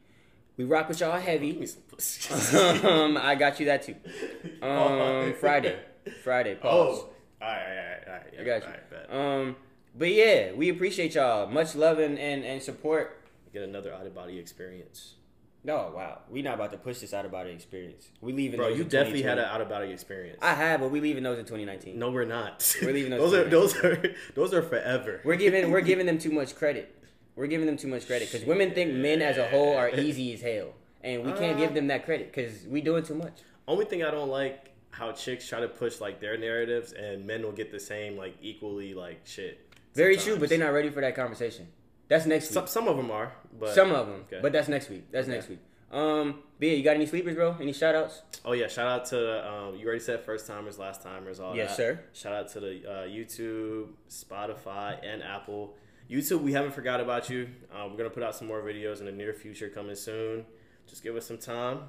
[0.56, 1.52] We rock with y'all Give heavy.
[1.52, 2.58] me some pussy.
[2.86, 3.96] um, I got you that too.
[4.62, 5.76] Um, Friday,
[6.22, 6.54] Friday.
[6.54, 6.98] Pause.
[7.00, 7.08] Oh,
[7.42, 8.24] all right, all right, all right.
[8.35, 8.74] Yeah, I got you.
[9.11, 9.39] Right.
[9.41, 9.57] Um,
[9.97, 11.47] but yeah, we appreciate y'all.
[11.49, 13.20] Much love and, and, and support.
[13.53, 15.14] Get another out of body experience,
[15.62, 18.09] No, wow, we not about to push this out about an experience.
[18.20, 18.59] We leaving.
[18.59, 18.68] bro.
[18.70, 19.41] those You in definitely had 2020.
[19.49, 20.39] an out of body experience.
[20.43, 21.97] I have, but we leaving those in 2019.
[21.97, 22.76] no, we're not.
[22.82, 25.20] We're leaving those those are those are those are forever.
[25.24, 26.93] We're giving we're giving them too much credit.
[27.37, 30.35] We're giving them too much credit because women think men as a whole are easy
[30.35, 33.39] as hell, and we can't give them that credit because we doing too much.
[33.68, 37.42] Only thing I don't like how chicks try to push like their narratives and men
[37.42, 39.61] will get the same like equally like shit.
[39.95, 40.24] Very sometimes.
[40.24, 41.66] true, but they're not ready for that conversation.
[42.09, 42.55] That's next week.
[42.55, 44.40] Some, some of them are, but Some of them, Okay.
[44.42, 45.05] but that's next week.
[45.11, 45.36] That's Okay.
[45.36, 45.59] next week.
[45.90, 47.57] Um, but yeah, you got any sleepers, bro?
[47.61, 48.22] Any shout outs?
[48.45, 51.70] Oh yeah, shout out to um, you already said first timers, last timers, all Yes,
[51.70, 51.76] that.
[51.76, 52.01] sir.
[52.12, 55.74] Shout out to the uh, YouTube, Spotify, and Apple.
[56.11, 57.49] YouTube, we haven't forgot about you.
[57.72, 60.45] Uh, we're gonna put out some more videos in the near future, coming soon.
[60.86, 61.88] Just give us some time.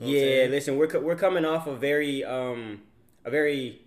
[0.00, 2.82] You know what I'm Yeah, listen, we're we're coming off a very um
[3.24, 3.80] a very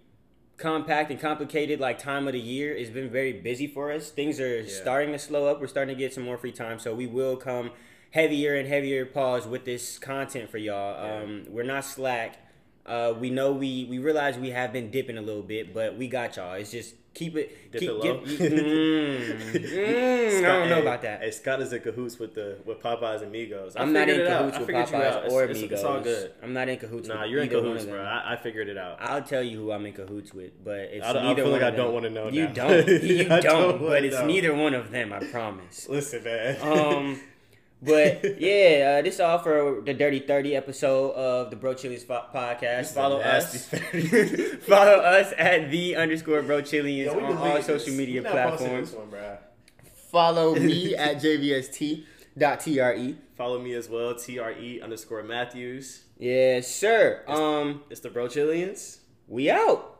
[0.57, 2.75] compact and complicated like time of the year.
[2.75, 4.09] It's been very busy for us.
[4.09, 5.61] Things are starting to slow up.
[5.61, 7.71] We're starting to get some more free time, so we will come
[8.11, 10.95] heavier and heavier pause with this content for y'all.
[10.95, 11.23] Yeah.
[11.23, 12.39] Um, we're not slack.
[12.85, 16.07] Uh, we know we we realize we have been dipping a little bit, but we
[16.07, 16.53] got y'all.
[16.53, 18.01] It's just keep it Dip keep it low?
[18.01, 21.21] give- mm, mm, I don't know about that.
[21.21, 23.73] Hey, Scott is in cahoots with the with Popeyes and Migos.
[23.75, 25.71] I I'm not in cahoots with Popeyes or it's, Migos.
[25.71, 26.31] it's, all good.
[26.43, 27.07] I'm not in cahoots.
[27.07, 28.01] Nah, you're in cahoots, bro.
[28.01, 28.97] I, I figured it out.
[29.01, 31.53] I'll tell you who I'm in cahoots with, but it's I don't- I feel one
[31.53, 32.53] like of I don't wanna know You now.
[32.53, 32.87] don't.
[33.07, 33.41] You don't.
[33.43, 34.25] don't but it's know.
[34.25, 35.11] neither one of them.
[35.13, 35.87] I promise.
[35.89, 36.57] Listen, man.
[36.61, 37.19] Um,
[37.81, 42.03] but yeah, uh, this is all for the Dirty Thirty episode of the Bro Chilians
[42.05, 42.59] fo- podcast.
[42.59, 43.67] This is a Follow us.
[44.67, 48.33] Follow us at the underscore Bro Chilians Yo, on all deleted social media We not
[48.49, 48.89] posting platforms.
[48.91, 49.37] This one, bruh.
[50.11, 53.15] Follow me at jvst.tre.
[53.35, 56.03] Follow me as well, TRE underscore Matthews.
[56.17, 57.23] Yes, sir.
[57.27, 58.99] Um, It's the Bro Chillians.
[59.27, 59.96] we out.